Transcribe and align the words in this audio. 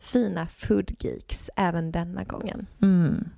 fina 0.00 0.46
food 0.46 0.92
geeks 0.98 1.50
även 1.56 1.92
denna 1.92 2.24
gången. 2.24 2.66
Mm. 2.82 3.28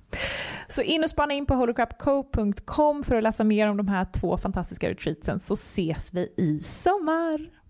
Så 0.68 0.82
in 0.82 1.04
och 1.04 1.10
spana 1.10 1.34
in 1.34 1.46
på 1.46 1.54
holocrapco.com 1.54 3.04
för 3.04 3.14
att 3.14 3.22
läsa 3.22 3.44
mer 3.44 3.68
om 3.68 3.76
de 3.76 3.88
här 3.88 4.06
två 4.12 4.38
fantastiska 4.38 4.90
retreatsen 4.90 5.38
så 5.38 5.54
ses 5.54 6.14
vi 6.14 6.34
i 6.36 6.60
sommar. 6.62 7.60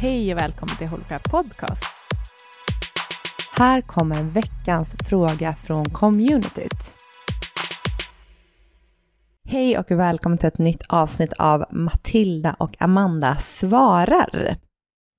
Hej 0.00 0.34
och 0.34 0.40
välkommen 0.40 0.76
till 0.76 0.88
Holocrap 0.88 1.30
Podcast. 1.30 1.84
Här 3.52 3.80
kommer 3.80 4.22
veckans 4.22 4.94
fråga 5.08 5.54
från 5.54 5.84
communityt. 5.84 7.03
Hej 9.54 9.78
och 9.78 9.90
välkommen 9.90 10.38
till 10.38 10.48
ett 10.48 10.58
nytt 10.58 10.82
avsnitt 10.88 11.32
av 11.32 11.64
Matilda 11.70 12.56
och 12.58 12.76
Amanda 12.78 13.36
svarar. 13.36 14.56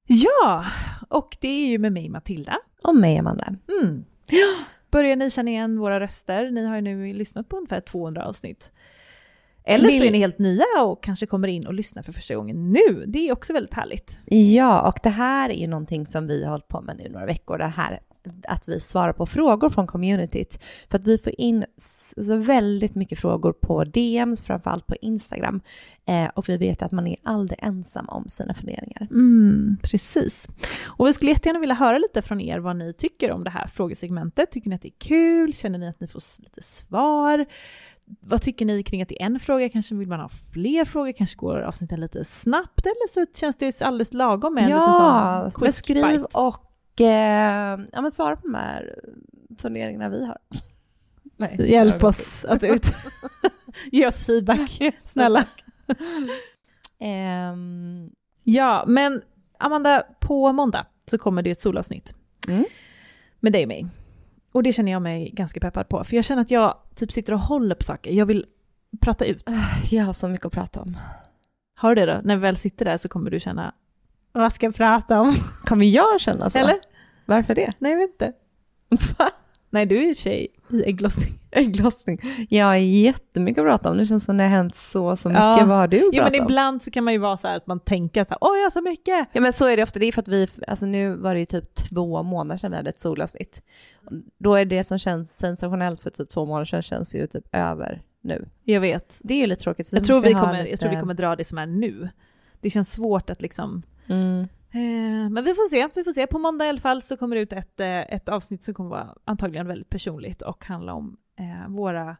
Ja, 0.08 0.66
och 1.10 1.38
det 1.40 1.48
är 1.48 1.68
ju 1.68 1.78
med 1.78 1.92
mig 1.92 2.10
Matilda. 2.10 2.58
Och 2.84 2.96
mig 2.96 3.18
Amanda. 3.18 3.56
Mm. 3.82 4.06
Börjar 4.92 5.16
ni 5.16 5.30
känna 5.30 5.52
igen 5.52 5.80
våra 5.80 6.00
röster? 6.00 6.52
Ni 6.52 6.66
har 6.66 6.76
ju 6.76 6.82
nu 6.82 7.14
lyssnat 7.14 7.50
på 7.50 7.58
ungefär 7.58 7.82
200 7.82 8.26
avsnitt. 8.26 8.72
Eller 9.64 9.90
så 9.90 10.04
är 10.04 10.12
ni 10.12 10.18
helt 10.18 10.40
nya 10.40 10.84
och 10.84 11.04
kanske 11.04 11.26
kommer 11.26 11.48
in 11.48 11.68
och 11.68 11.74
lyssnar 11.74 12.04
för 12.04 12.12
första 12.12 12.36
gången 12.36 12.72
nu. 12.72 13.04
Det 13.08 13.30
är 13.30 13.34
också 13.34 13.54
väldigt 13.54 13.74
härligt. 13.74 14.20
Ja, 14.26 14.88
och 14.88 15.00
det 15.04 15.10
här 15.10 15.50
är 15.50 15.58
ju 15.58 15.68
någonting 15.68 16.08
som 16.08 16.28
vi 16.28 16.44
har 16.44 16.52
hållit 16.52 16.68
på 16.68 16.82
med 16.82 16.98
nu 16.98 17.10
några 17.10 17.26
veckor, 17.26 17.58
det 17.58 17.68
här 17.68 18.00
att 18.48 18.68
vi 18.68 18.80
svarar 18.80 19.14
på 19.14 19.26
frågor 19.26 19.70
från 19.70 19.88
communityt. 19.88 20.60
För 20.90 20.98
att 20.98 21.08
vi 21.08 21.18
får 21.18 21.34
in 21.38 21.66
så 22.16 22.38
väldigt 22.38 22.96
mycket 22.96 23.20
frågor 23.20 23.54
på 23.54 23.84
DMs, 23.84 24.44
framförallt 24.44 24.88
på 24.88 24.96
Instagram. 25.02 25.62
Eh, 26.08 26.26
och 26.36 26.50
vi 26.50 26.58
vet 26.58 26.82
att 26.82 26.92
man 26.92 27.08
är 27.08 27.16
aldrig 27.24 27.60
ensam 27.62 28.10
om 28.10 28.30
sina 28.30 28.54
funderingar. 28.54 29.08
Mm, 29.12 29.78
precis. 29.84 30.48
Och 30.86 31.08
vi 31.08 31.14
skulle 31.14 31.32
jättegärna 31.32 31.60
vilja 31.60 31.76
höra 31.76 31.98
lite 31.98 32.22
från 32.22 32.42
er 32.42 32.60
vad 32.60 32.76
ni 32.76 32.94
tycker 32.94 33.32
om 33.32 33.44
det 33.44 33.50
här 33.50 33.68
frågesegmentet. 33.68 34.52
Tycker 34.52 34.70
ni 34.70 34.76
att 34.76 34.82
det 34.82 34.88
är 34.88 35.00
kul? 35.00 35.54
Känner 35.54 35.80
ni 35.80 35.88
att 35.88 36.00
ni 36.00 36.08
får 36.08 36.22
lite 36.44 36.64
svar? 36.64 37.46
Vad 38.22 38.42
tycker 38.42 38.66
ni 38.66 38.84
kring 38.84 39.02
att 39.02 39.10
det 39.10 39.22
är 39.22 39.26
en 39.26 39.40
fråga? 39.40 39.70
Kanske 39.70 39.96
vill 39.96 40.08
man 40.08 40.20
ha 40.20 40.30
fler 40.54 40.86
frågor? 40.86 41.12
Kanske 41.12 41.36
går 41.38 41.60
avsnitten 41.62 42.00
lite 42.00 42.26
snabbt? 42.26 42.86
Eller 42.86 43.10
så 43.10 43.26
känns 43.40 43.58
det 43.58 43.82
alldeles 43.82 44.14
lagom 44.14 44.54
med 44.54 44.64
en 44.64 44.70
liten 44.70 44.82
Ja, 44.84 45.40
sån 45.44 45.52
quick 45.52 45.68
beskriv 45.70 46.08
bite. 46.08 46.40
och 46.40 46.65
eh, 47.02 47.86
ja, 47.92 48.02
men 48.02 48.12
svara 48.12 48.36
på 48.36 48.48
de 48.48 48.56
här 48.56 49.00
funderingarna 49.60 50.10
vi 50.10 50.26
har. 50.26 50.38
Nej, 51.38 51.56
Hjälp 51.72 52.04
oss 52.04 52.46
att 52.46 52.64
ut... 52.64 52.92
Ge 53.92 54.08
oss 54.08 54.26
feedback, 54.26 54.82
snälla. 55.00 55.46
Ehm, 57.00 58.12
Ja, 58.48 58.84
men 58.88 59.22
Amanda, 59.60 60.04
på 60.20 60.52
måndag 60.52 60.86
så 61.10 61.18
kommer 61.18 61.42
det 61.42 61.52
ett 61.52 61.60
solavsnitt. 61.60 62.14
Mm. 62.48 62.66
Med 63.40 63.54
dig 63.54 63.64
och 63.64 63.68
mig. 63.68 63.88
Och 64.52 64.64
det 64.64 64.74
känner 64.74 64.92
jag 64.92 65.02
mig 65.02 65.32
ganska 65.34 65.60
peppad 65.60 65.90
på. 65.90 66.04
För 66.04 66.16
jag 66.16 66.26
känner 66.26 66.42
att 66.42 66.52
jag 66.52 66.78
typ 66.96 67.12
sitter 67.12 67.34
och 67.34 67.40
håller 67.40 67.76
på 67.76 67.84
saker. 67.84 68.12
Jag 68.12 68.26
vill 68.26 68.46
prata 69.02 69.26
ut. 69.26 69.50
jag 69.92 70.04
har 70.04 70.14
så 70.14 70.28
mycket 70.28 70.46
att 70.46 70.54
prata 70.54 70.82
om. 70.82 70.98
Har 71.76 71.96
du 71.96 72.06
det 72.06 72.14
då? 72.14 72.22
När 72.24 72.36
vi 72.36 72.42
väl 72.42 72.58
sitter 72.58 72.86
där 72.86 72.98
så 72.98 73.08
kommer 73.08 73.32
du 73.32 73.40
känna, 73.40 73.74
vad 74.42 74.54
ska 74.54 74.66
jag 74.66 74.76
prata 74.76 75.20
om? 75.22 75.34
Kommer 75.66 75.86
jag 75.86 76.22
känna 76.22 76.50
så? 76.50 76.60
Eller? 76.60 76.76
Varför 77.26 77.56
det? 77.56 77.74
Nej, 77.80 77.92
jag 77.92 78.00
vet 78.00 78.10
inte. 78.12 78.34
Va? 79.18 79.30
Nej, 79.70 79.86
du 79.86 79.98
är 79.98 80.10
i 80.10 80.14
och 80.14 80.18
för 80.18 80.24
sig 80.24 80.48
i 80.70 80.84
ägglossning. 80.84 81.40
Ägglossning. 81.52 82.20
Jag 82.50 82.66
har 82.66 82.76
jättemycket 82.76 83.62
att 83.62 83.68
prata 83.68 83.92
om. 83.92 83.98
Det 83.98 84.06
känns 84.06 84.26
som 84.26 84.38
det 84.38 84.44
har 84.44 84.50
hänt 84.50 84.76
så, 84.76 85.16
så 85.16 85.30
mycket. 85.30 85.44
Ja. 85.44 85.66
Vad 85.66 85.78
har 85.78 85.88
du 85.88 85.98
att 85.98 86.14
Jo, 86.14 86.24
men 86.24 86.40
om? 86.40 86.46
ibland 86.46 86.84
så 86.84 86.92
kan 86.92 87.04
man 87.04 87.14
ju 87.14 87.20
vara 87.20 87.38
så 87.38 87.48
här 87.48 87.58
att 87.58 87.68
man 87.68 87.80
tänker 87.80 88.24
så 88.24 88.30
här, 88.34 88.38
åh, 88.42 88.58
jag 88.58 88.64
har 88.64 88.70
så 88.72 88.82
mycket. 88.82 89.28
Ja 89.34 89.42
men 89.42 89.54
så 89.54 89.68
är 89.68 89.78
det 89.78 89.84
ofta. 89.84 90.00
Det 90.00 90.06
är 90.06 90.12
för 90.12 90.22
att 90.22 90.28
vi, 90.28 90.48
alltså 90.68 90.86
nu 90.86 91.16
var 91.16 91.34
det 91.34 91.40
ju 91.40 91.46
typ 91.46 91.76
två 91.76 92.24
månader 92.24 92.60
sedan 92.60 92.72
vi 92.72 92.78
hade 92.78 92.90
ett 92.90 93.00
solavsnitt. 93.00 93.62
Då 94.38 94.56
är 94.56 94.66
det 94.66 94.84
som 94.84 95.00
känns 95.00 95.38
sensationellt 95.38 96.02
för 96.02 96.10
typ 96.10 96.30
två 96.30 96.46
månader 96.46 96.66
sedan 96.66 96.82
känns 96.82 97.16
ju 97.16 97.28
typ 97.28 97.46
över 97.52 98.02
nu. 98.22 98.50
Jag 98.64 98.82
vet. 98.82 99.20
Det 99.24 99.34
är 99.34 99.38
ju 99.38 99.48
lite 99.48 99.64
tråkigt. 99.64 99.90
Jag 99.92 100.04
tror, 100.06 100.22
vi 100.22 100.34
kommer, 100.34 100.58
lite- 100.58 100.70
jag 100.70 100.80
tror 100.80 100.90
vi 100.90 101.00
kommer 101.00 101.14
dra 101.14 101.36
det 101.36 101.44
som 101.44 101.58
är 101.58 101.66
nu. 101.66 102.10
Det 102.62 102.70
känns 102.70 102.92
svårt 102.92 103.30
att 103.30 103.42
liksom... 103.42 103.84
Mm. 104.08 104.48
Eh, 104.72 105.30
men 105.30 105.44
vi 105.44 105.54
får 105.54 105.70
se, 105.70 105.88
vi 105.96 106.04
får 106.04 106.12
se. 106.12 106.28
På 106.28 106.40
måndag 106.40 106.66
i 106.66 106.70
alla 106.70 106.80
fall 106.80 107.02
så 107.02 107.18
kommer 107.18 107.36
det 107.36 107.42
ut 107.42 107.54
ett, 107.54 107.80
eh, 107.80 107.88
ett 107.88 108.30
avsnitt 108.30 108.64
som 108.64 108.74
kommer 108.74 108.90
vara 108.90 109.16
antagligen 109.26 109.68
väldigt 109.68 109.90
personligt 109.90 110.42
och 110.42 110.66
handla 110.66 110.94
om 110.94 111.18
eh, 111.40 111.70
våra 111.70 112.18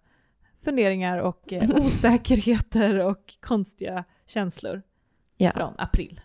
funderingar 0.64 1.18
och 1.18 1.54
eh, 1.54 1.70
osäkerheter 1.86 3.00
och 3.00 3.34
konstiga 3.42 4.04
känslor 4.28 4.82
Ja. 5.38 5.52
från 5.52 5.74
april. 5.78 6.22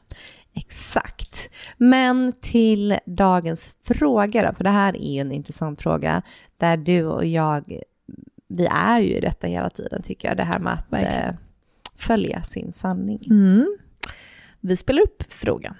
Exakt. 0.54 1.48
Men 1.76 2.32
till 2.40 2.98
dagens 3.06 3.74
fråga 3.84 4.48
då, 4.48 4.54
för 4.54 4.64
det 4.64 4.70
här 4.70 4.96
är 4.96 5.12
ju 5.14 5.20
en 5.20 5.32
intressant 5.32 5.82
fråga 5.82 6.22
där 6.56 6.76
du 6.76 7.04
och 7.04 7.26
jag, 7.26 7.80
vi 8.48 8.66
är 8.66 9.00
ju 9.00 9.16
i 9.16 9.20
detta 9.20 9.46
hela 9.46 9.70
tiden 9.70 10.02
tycker 10.02 10.28
jag, 10.28 10.36
det 10.36 10.44
här 10.44 10.58
med 10.58 10.72
att 10.72 10.92
eh, 10.92 11.34
följa 11.94 12.42
sin 12.42 12.72
sanning. 12.72 13.26
Mm. 13.30 13.76
Vi 14.62 14.76
spelar 14.76 15.02
upp 15.02 15.22
frågan. 15.28 15.74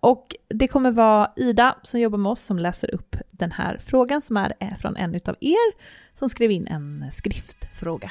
Och 0.00 0.36
det 0.48 0.68
kommer 0.68 0.90
vara 0.90 1.32
Ida 1.36 1.76
som 1.82 2.00
jobbar 2.00 2.18
med 2.18 2.32
oss 2.32 2.42
som 2.42 2.58
läser 2.58 2.94
upp 2.94 3.16
den 3.30 3.52
här 3.52 3.80
frågan 3.86 4.22
som 4.22 4.36
är 4.36 4.76
från 4.80 4.96
en 4.96 5.14
utav 5.14 5.36
er 5.40 5.72
som 6.12 6.28
skrev 6.28 6.50
in 6.50 6.66
en 6.66 7.04
skriftfråga. 7.12 8.10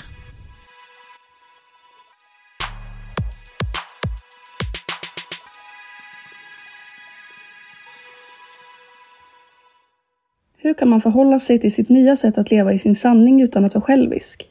Hur 10.58 10.74
kan 10.74 10.90
man 10.90 11.02
förhålla 11.02 11.40
sig 11.40 11.60
till 11.60 11.74
sitt 11.74 11.90
nya 11.90 12.16
sätt 12.16 12.38
att 12.38 12.52
leva 12.52 12.74
i 12.74 12.80
sin 12.80 12.96
sanning 12.96 13.42
utan 13.42 13.66
att 13.66 13.74
vara 13.76 13.82
självisk? 13.82 14.50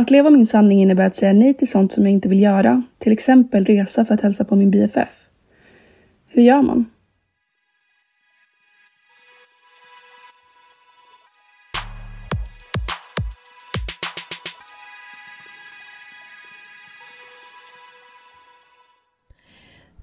Att 0.00 0.10
leva 0.10 0.30
min 0.30 0.46
sanning 0.46 0.82
innebär 0.82 1.06
att 1.06 1.16
säga 1.16 1.32
nej 1.32 1.54
till 1.54 1.70
sånt 1.70 1.92
som 1.92 2.02
jag 2.04 2.12
inte 2.12 2.28
vill 2.28 2.42
göra, 2.42 2.82
till 2.98 3.12
exempel 3.12 3.64
resa 3.64 4.04
för 4.04 4.14
att 4.14 4.20
hälsa 4.20 4.44
på 4.44 4.56
min 4.56 4.70
BFF. 4.70 5.28
Hur 6.28 6.42
gör 6.42 6.62
man? 6.62 6.90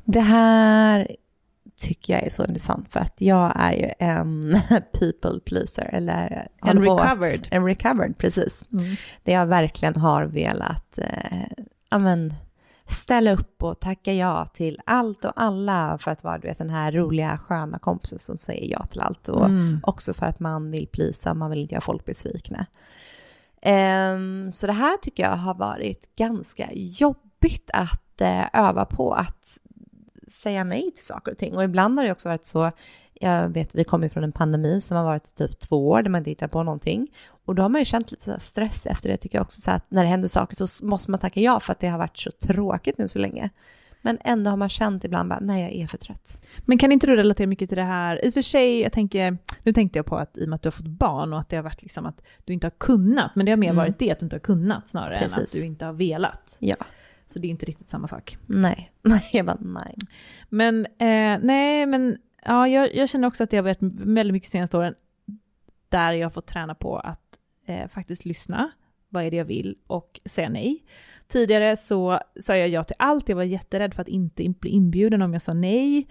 Det 0.05 0.19
här 0.19 1.07
tycker 1.77 2.13
jag 2.13 2.23
är 2.23 2.29
så 2.29 2.45
intressant 2.45 2.89
för 2.89 2.99
att 2.99 3.13
jag 3.17 3.51
är 3.55 3.71
ju 3.73 3.89
en 3.99 4.59
people 4.99 5.39
pleaser 5.45 5.89
eller 5.93 6.47
En 6.63 6.77
att- 6.77 6.83
recovered. 6.83 7.47
En 7.51 7.65
recovered, 7.65 8.17
precis. 8.17 8.65
Där 9.23 9.33
jag 9.33 9.45
verkligen 9.45 9.95
har 9.95 10.23
velat 10.25 10.97
eh, 10.97 11.47
ja, 11.89 11.97
men, 11.97 12.33
ställa 12.89 13.31
upp 13.31 13.63
och 13.63 13.79
tacka 13.79 14.13
ja 14.13 14.45
till 14.45 14.81
allt 14.85 15.25
och 15.25 15.31
alla 15.35 15.97
för 15.97 16.11
att 16.11 16.23
vara 16.23 16.37
du 16.37 16.47
vet, 16.47 16.57
den 16.57 16.69
här 16.69 16.91
roliga 16.91 17.37
sköna 17.37 17.79
kompisen 17.79 18.19
som 18.19 18.37
säger 18.37 18.71
ja 18.71 18.85
till 18.85 19.01
allt. 19.01 19.29
Och 19.29 19.45
Mm. 19.45 19.79
också 19.83 20.13
för 20.13 20.25
att 20.25 20.39
man 20.39 20.71
vill 20.71 20.87
plisa, 20.87 21.33
man 21.33 21.49
vill 21.49 21.59
inte 21.61 21.73
göra 21.75 21.81
folk 21.81 22.05
besvikna. 22.05 22.65
Ehm, 23.61 24.51
så 24.51 24.67
det 24.67 24.73
här 24.73 24.97
tycker 24.97 25.23
jag 25.23 25.35
har 25.37 25.53
varit 25.53 26.15
ganska 26.15 26.69
jobbigt 26.73 27.69
att 27.73 28.21
eh, 28.21 28.45
öva 28.53 28.85
på 28.85 29.13
att 29.13 29.57
säga 30.27 30.63
nej 30.63 30.91
till 30.95 31.05
saker 31.05 31.31
och 31.31 31.37
ting. 31.37 31.55
Och 31.55 31.63
ibland 31.63 31.99
har 31.99 32.05
det 32.05 32.11
också 32.11 32.29
varit 32.29 32.45
så, 32.45 32.71
jag 33.13 33.49
vet 33.49 33.75
vi 33.75 33.83
kommer 33.83 34.09
från 34.09 34.23
en 34.23 34.31
pandemi 34.31 34.81
som 34.81 34.97
har 34.97 35.03
varit 35.03 35.35
typ 35.35 35.59
två 35.59 35.89
år 35.89 36.01
där 36.01 36.09
man 36.09 36.19
inte 36.19 36.29
hittar 36.31 36.47
på 36.47 36.63
någonting. 36.63 37.07
Och 37.45 37.55
då 37.55 37.61
har 37.61 37.69
man 37.69 37.81
ju 37.81 37.85
känt 37.85 38.11
lite 38.11 38.39
stress 38.39 38.85
efter 38.85 39.09
det 39.09 39.17
tycker 39.17 39.37
jag 39.37 39.45
också, 39.45 39.61
så 39.61 39.71
att 39.71 39.91
när 39.91 40.03
det 40.03 40.09
händer 40.09 40.27
saker 40.27 40.67
så 40.67 40.85
måste 40.85 41.11
man 41.11 41.19
tacka 41.19 41.39
ja 41.39 41.59
för 41.59 41.71
att 41.71 41.79
det 41.79 41.87
har 41.87 41.97
varit 41.97 42.17
så 42.17 42.31
tråkigt 42.31 42.97
nu 42.97 43.07
så 43.07 43.19
länge. 43.19 43.49
Men 44.01 44.17
ändå 44.23 44.49
har 44.49 44.57
man 44.57 44.69
känt 44.69 45.03
ibland 45.03 45.29
bara, 45.29 45.39
nej 45.39 45.61
jag 45.63 45.83
är 45.83 45.87
för 45.87 45.97
trött. 45.97 46.41
Men 46.65 46.77
kan 46.77 46.91
inte 46.91 47.07
du 47.07 47.15
relatera 47.15 47.47
mycket 47.47 47.69
till 47.69 47.77
det 47.77 47.83
här? 47.83 48.25
I 48.25 48.29
och 48.29 48.33
för 48.33 48.41
sig, 48.41 48.81
jag 48.81 48.91
tänker, 48.91 49.37
nu 49.63 49.73
tänkte 49.73 49.99
jag 49.99 50.05
på 50.05 50.15
att 50.17 50.37
i 50.37 50.45
och 50.45 50.49
med 50.49 50.55
att 50.55 50.61
du 50.61 50.67
har 50.67 50.71
fått 50.71 50.87
barn 50.87 51.33
och 51.33 51.39
att 51.39 51.49
det 51.49 51.55
har 51.55 51.63
varit 51.63 51.81
liksom 51.81 52.05
att 52.05 52.23
du 52.45 52.53
inte 52.53 52.65
har 52.67 52.71
kunnat, 52.77 53.35
men 53.35 53.45
det 53.45 53.51
har 53.51 53.57
mer 53.57 53.67
Mm. 53.67 53.75
varit 53.77 53.99
det 53.99 54.11
att 54.11 54.19
du 54.19 54.25
inte 54.25 54.35
har 54.35 54.41
kunnat 54.41 54.89
snarare 54.89 55.17
än 55.17 55.25
att 55.25 55.33
Precis. 55.33 55.61
du 55.61 55.67
inte 55.67 55.85
har 55.85 55.93
velat. 55.93 56.55
Ja, 56.59 56.75
Så 57.27 57.39
det 57.39 57.47
är 57.47 57.49
inte 57.49 57.65
riktigt 57.65 57.89
samma 57.89 58.07
sak. 58.07 58.37
nej, 58.45 58.91
nej, 59.01 59.29
jag 59.33 59.45
bara 59.45 59.57
nej. 59.61 59.95
Men 60.49 60.85
eh, 60.85 61.39
nej, 61.41 61.85
men 61.85 62.17
ja, 62.43 62.67
jag, 62.67 62.95
jag 62.95 63.09
känner 63.09 63.27
också 63.27 63.43
att 63.43 63.49
det 63.49 63.57
har 63.57 63.63
varit 63.63 63.81
väldigt 63.81 64.33
mycket 64.33 64.49
senaste 64.49 64.77
åren 64.77 64.95
där 65.89 66.11
jag 66.11 66.25
har 66.25 66.31
fått 66.31 66.47
träna 66.47 66.75
på 66.75 66.97
att 66.99 67.39
eh, 67.65 67.87
faktiskt 67.87 68.25
lyssna. 68.25 68.71
Vad 69.09 69.23
är 69.23 69.31
det 69.31 69.37
jag 69.37 69.45
vill? 69.45 69.77
Och 69.87 70.19
säga 70.25 70.49
nej. 70.49 70.83
Tidigare 71.27 71.75
så 71.75 72.19
sa 72.39 72.57
jag 72.57 72.69
ja 72.69 72.83
till 72.83 72.95
allt. 72.99 73.29
Jag 73.29 73.35
var 73.35 73.43
jätterädd 73.43 73.93
för 73.93 74.01
att 74.01 74.07
inte 74.07 74.49
bli 74.49 74.69
inbjuden 74.69 75.21
om 75.21 75.33
jag 75.33 75.41
sa 75.41 75.53
nej 75.53 76.07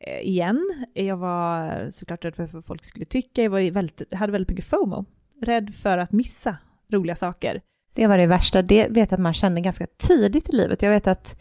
eh, 0.00 0.20
igen. 0.20 0.86
Jag 0.94 1.16
var 1.16 1.90
såklart 1.90 2.24
rädd 2.24 2.36
för 2.36 2.46
vad 2.46 2.64
folk 2.64 2.84
skulle 2.84 3.04
tycka. 3.04 3.42
Jag 3.42 3.50
var 3.50 3.70
väldigt, 3.70 4.14
hade 4.14 4.32
väldigt 4.32 4.48
mycket 4.48 4.64
FOMO. 4.64 5.04
Rädd 5.42 5.74
för 5.74 5.98
att 5.98 6.12
missa 6.12 6.56
roliga 6.88 7.16
saker. 7.16 7.60
Det 7.92 8.06
var 8.06 8.18
det 8.18 8.26
värsta. 8.26 8.62
Det 8.62 8.88
vet 8.88 9.10
jag 9.10 9.12
att 9.12 9.20
man 9.20 9.34
kände 9.34 9.60
ganska 9.60 9.86
tidigt 9.96 10.48
i 10.48 10.56
livet. 10.56 10.82
Jag 10.82 10.90
vet 10.90 11.06
att, 11.06 11.40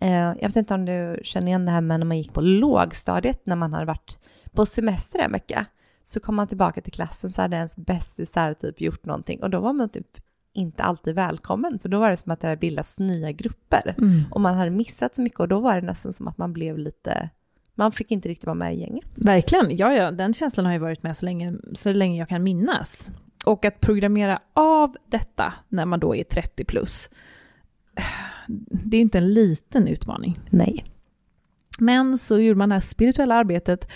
eh, 0.00 0.10
jag 0.10 0.48
vet 0.48 0.56
inte 0.56 0.74
om 0.74 0.84
du 0.84 1.20
känner 1.22 1.46
igen 1.46 1.64
det 1.64 1.70
här 1.72 1.80
med 1.80 2.00
när 2.00 2.06
man 2.06 2.18
gick 2.18 2.32
på 2.32 2.40
lågstadiet, 2.40 3.46
när 3.46 3.56
man 3.56 3.72
hade 3.72 3.86
varit 3.86 4.18
på 4.52 4.66
semester 4.66 5.18
en 5.18 5.32
vecka. 5.32 5.66
Så 6.04 6.20
kom 6.20 6.34
man 6.36 6.46
tillbaka 6.48 6.80
till 6.80 6.92
klassen 6.92 7.30
så 7.30 7.42
hade 7.42 7.56
ens 7.56 7.76
bästisar 7.76 8.54
typ 8.54 8.80
gjort 8.80 9.04
någonting 9.04 9.42
och 9.42 9.50
då 9.50 9.60
var 9.60 9.72
man 9.72 9.88
typ 9.88 10.06
inte 10.52 10.82
alltid 10.82 11.14
välkommen, 11.14 11.78
för 11.78 11.88
då 11.88 11.98
var 11.98 12.10
det 12.10 12.16
som 12.16 12.32
att 12.32 12.40
det 12.40 12.46
hade 12.46 12.60
bildats 12.60 12.98
nya 12.98 13.32
grupper. 13.32 13.94
Och 14.30 14.40
man 14.40 14.54
hade 14.54 14.70
missat 14.70 15.14
så 15.14 15.22
mycket 15.22 15.40
och 15.40 15.48
då 15.48 15.60
var 15.60 15.80
det 15.80 15.86
nästan 15.86 16.12
som 16.12 16.28
att 16.28 16.38
man 16.38 16.52
blev 16.52 16.78
lite, 16.78 17.30
man 17.74 17.92
fick 17.92 18.10
inte 18.10 18.28
riktigt 18.28 18.46
vara 18.46 18.54
med 18.54 18.74
i 18.74 18.80
gänget. 18.80 19.06
Verkligen, 19.16 19.76
ja, 19.76 19.92
ja, 19.94 20.10
den 20.10 20.34
känslan 20.34 20.66
har 20.66 20.72
ju 20.72 20.78
varit 20.78 21.02
med 21.02 21.16
så 21.16 21.24
länge, 21.24 21.52
så 21.74 21.92
länge 21.92 22.18
jag 22.18 22.28
kan 22.28 22.42
minnas. 22.42 23.10
Och 23.46 23.64
att 23.64 23.80
programmera 23.80 24.38
av 24.52 24.96
detta 25.06 25.52
när 25.68 25.84
man 25.86 26.00
då 26.00 26.16
är 26.16 26.24
30 26.24 26.64
plus, 26.64 27.10
det 28.68 28.96
är 28.96 29.00
inte 29.00 29.18
en 29.18 29.32
liten 29.32 29.88
utmaning. 29.88 30.40
Nej. 30.50 30.84
Men 31.78 32.18
så 32.18 32.38
gjorde 32.38 32.58
man 32.58 32.68
det 32.68 32.74
här 32.74 32.80
spirituella 32.80 33.34
arbetet 33.34 33.88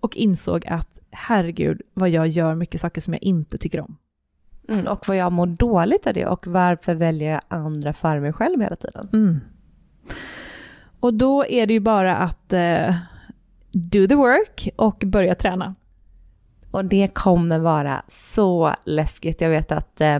och 0.00 0.16
insåg 0.16 0.66
att 0.66 1.00
herregud 1.10 1.82
vad 1.94 2.08
jag 2.08 2.28
gör 2.28 2.54
mycket 2.54 2.80
saker 2.80 3.00
som 3.00 3.12
jag 3.12 3.22
inte 3.22 3.58
tycker 3.58 3.80
om. 3.80 3.96
Mm, 4.68 4.86
och 4.86 5.08
vad 5.08 5.16
jag 5.16 5.32
mår 5.32 5.46
dåligt 5.46 6.06
av 6.06 6.14
det 6.14 6.26
och 6.26 6.46
varför 6.46 6.94
väljer 6.94 7.32
jag 7.32 7.40
andra 7.48 7.92
före 7.92 8.20
mig 8.20 8.32
själv 8.32 8.60
hela 8.60 8.76
tiden? 8.76 9.08
Mm. 9.12 9.40
Och 11.00 11.14
då 11.14 11.46
är 11.46 11.66
det 11.66 11.72
ju 11.72 11.80
bara 11.80 12.16
att 12.16 12.52
eh, 12.52 12.96
do 13.70 14.06
the 14.06 14.14
work 14.14 14.68
och 14.76 15.02
börja 15.06 15.34
träna. 15.34 15.74
Och 16.70 16.84
det 16.84 17.14
kommer 17.14 17.58
vara 17.58 18.02
så 18.08 18.74
läskigt. 18.84 19.40
Jag 19.40 19.50
vet 19.50 19.72
att, 19.72 20.00
eh, 20.00 20.18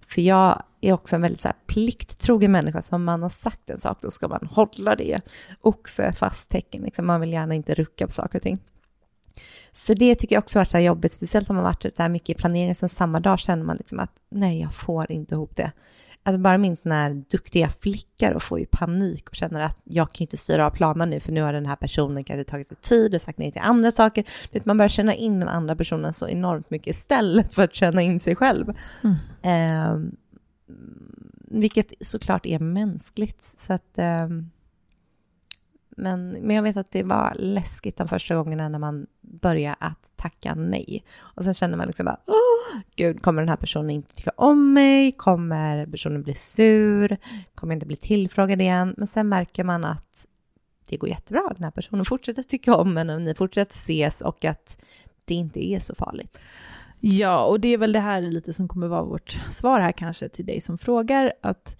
för 0.00 0.20
jag 0.20 0.62
är 0.80 0.92
också 0.92 1.16
en 1.16 1.22
väldigt 1.22 1.40
så 1.40 1.48
här 1.48 1.56
plikttrogen 1.66 2.52
människa, 2.52 2.82
så 2.82 2.94
om 2.94 3.04
man 3.04 3.22
har 3.22 3.30
sagt 3.30 3.70
en 3.70 3.78
sak 3.78 3.98
då 4.02 4.10
ska 4.10 4.28
man 4.28 4.48
hålla 4.52 4.96
det. 4.96 5.20
Oxe 5.60 6.12
fast 6.12 6.50
tecken, 6.50 6.82
liksom. 6.82 7.06
man 7.06 7.20
vill 7.20 7.32
gärna 7.32 7.54
inte 7.54 7.74
rucka 7.74 8.06
på 8.06 8.12
saker 8.12 8.38
och 8.38 8.42
ting. 8.42 8.58
Så 9.72 9.94
det 9.94 10.14
tycker 10.14 10.36
jag 10.36 10.42
också 10.42 10.58
har 10.58 10.66
varit 10.72 10.84
jobbigt, 10.84 11.12
speciellt 11.12 11.50
om 11.50 11.56
man 11.56 11.64
varit 11.64 11.96
så 11.96 12.02
här 12.02 12.08
mycket 12.08 12.30
i 12.30 12.34
planeringen, 12.34 12.74
sen 12.74 12.88
samma 12.88 13.20
dag 13.20 13.38
känner 13.38 13.64
man 13.64 13.76
liksom 13.76 13.98
att 13.98 14.12
nej, 14.28 14.60
jag 14.60 14.74
får 14.74 15.12
inte 15.12 15.34
ihop 15.34 15.56
det. 15.56 15.72
Alltså 16.30 16.42
bara 16.42 16.58
min 16.58 16.76
sån 16.76 16.92
här 16.92 17.22
duktiga 17.30 17.68
flickor 17.68 18.32
och 18.32 18.42
får 18.42 18.58
ju 18.58 18.66
panik 18.66 19.28
och 19.28 19.34
känner 19.34 19.60
att 19.60 19.78
jag 19.84 20.12
kan 20.12 20.22
inte 20.22 20.36
styra 20.36 20.66
av 20.66 20.70
planen 20.70 21.10
nu 21.10 21.20
för 21.20 21.32
nu 21.32 21.42
har 21.42 21.52
den 21.52 21.66
här 21.66 21.76
personen 21.76 22.24
kanske 22.24 22.44
tagit 22.44 22.68
sig 22.68 22.76
tid 22.76 23.14
och 23.14 23.22
sagt 23.22 23.38
nej 23.38 23.52
till 23.52 23.60
andra 23.64 23.92
saker. 23.92 24.24
Vet, 24.52 24.64
man 24.64 24.78
börjar 24.78 24.88
känna 24.88 25.14
in 25.14 25.40
den 25.40 25.48
andra 25.48 25.76
personen 25.76 26.12
så 26.12 26.28
enormt 26.28 26.70
mycket 26.70 26.96
istället 26.96 27.54
för 27.54 27.62
att 27.62 27.74
känna 27.74 28.02
in 28.02 28.20
sig 28.20 28.36
själv. 28.36 28.74
Ehm, 29.42 30.16
vilket 31.50 31.92
såklart 32.00 32.46
är 32.46 32.58
mänskligt. 32.58 33.42
Så 33.42 33.72
att, 33.72 33.98
ehm, 33.98 34.50
men, 36.00 36.30
men 36.30 36.56
jag 36.56 36.62
vet 36.62 36.76
att 36.76 36.90
det 36.90 37.02
var 37.02 37.34
läskigt 37.38 37.96
de 37.96 38.08
första 38.08 38.34
gångerna 38.34 38.68
när 38.68 38.78
man 38.78 39.06
började 39.20 39.76
att 39.80 40.12
tacka 40.16 40.54
nej. 40.54 41.04
Och 41.18 41.44
sen 41.44 41.54
känner 41.54 41.76
man 41.76 41.86
liksom 41.86 42.04
bara, 42.04 42.20
åh, 42.26 42.80
gud, 42.96 43.22
kommer 43.22 43.42
den 43.42 43.48
här 43.48 43.56
personen 43.56 43.90
inte 43.90 44.14
tycka 44.14 44.32
om 44.36 44.72
mig? 44.72 45.12
Kommer 45.12 45.86
personen 45.86 46.22
bli 46.22 46.34
sur? 46.34 47.16
Kommer 47.54 47.72
jag 47.72 47.76
inte 47.76 47.86
bli 47.86 47.96
tillfrågad 47.96 48.60
igen? 48.60 48.94
Men 48.96 49.06
sen 49.06 49.28
märker 49.28 49.64
man 49.64 49.84
att 49.84 50.26
det 50.86 50.96
går 50.96 51.08
jättebra. 51.08 51.52
Den 51.54 51.64
här 51.64 51.70
personen 51.70 52.04
fortsätter 52.04 52.42
tycka 52.42 52.74
om 52.76 52.96
en 52.96 53.10
och 53.10 53.22
ni 53.22 53.34
fortsätter 53.34 53.74
ses 53.74 54.20
och 54.20 54.44
att 54.44 54.82
det 55.24 55.34
inte 55.34 55.64
är 55.64 55.80
så 55.80 55.94
farligt. 55.94 56.38
Ja, 57.00 57.44
och 57.44 57.60
det 57.60 57.68
är 57.68 57.78
väl 57.78 57.92
det 57.92 58.00
här 58.00 58.20
lite 58.20 58.52
som 58.52 58.68
kommer 58.68 58.88
vara 58.88 59.02
vårt 59.02 59.40
svar 59.50 59.80
här 59.80 59.92
kanske 59.92 60.28
till 60.28 60.46
dig 60.46 60.60
som 60.60 60.78
frågar, 60.78 61.32
att 61.40 61.76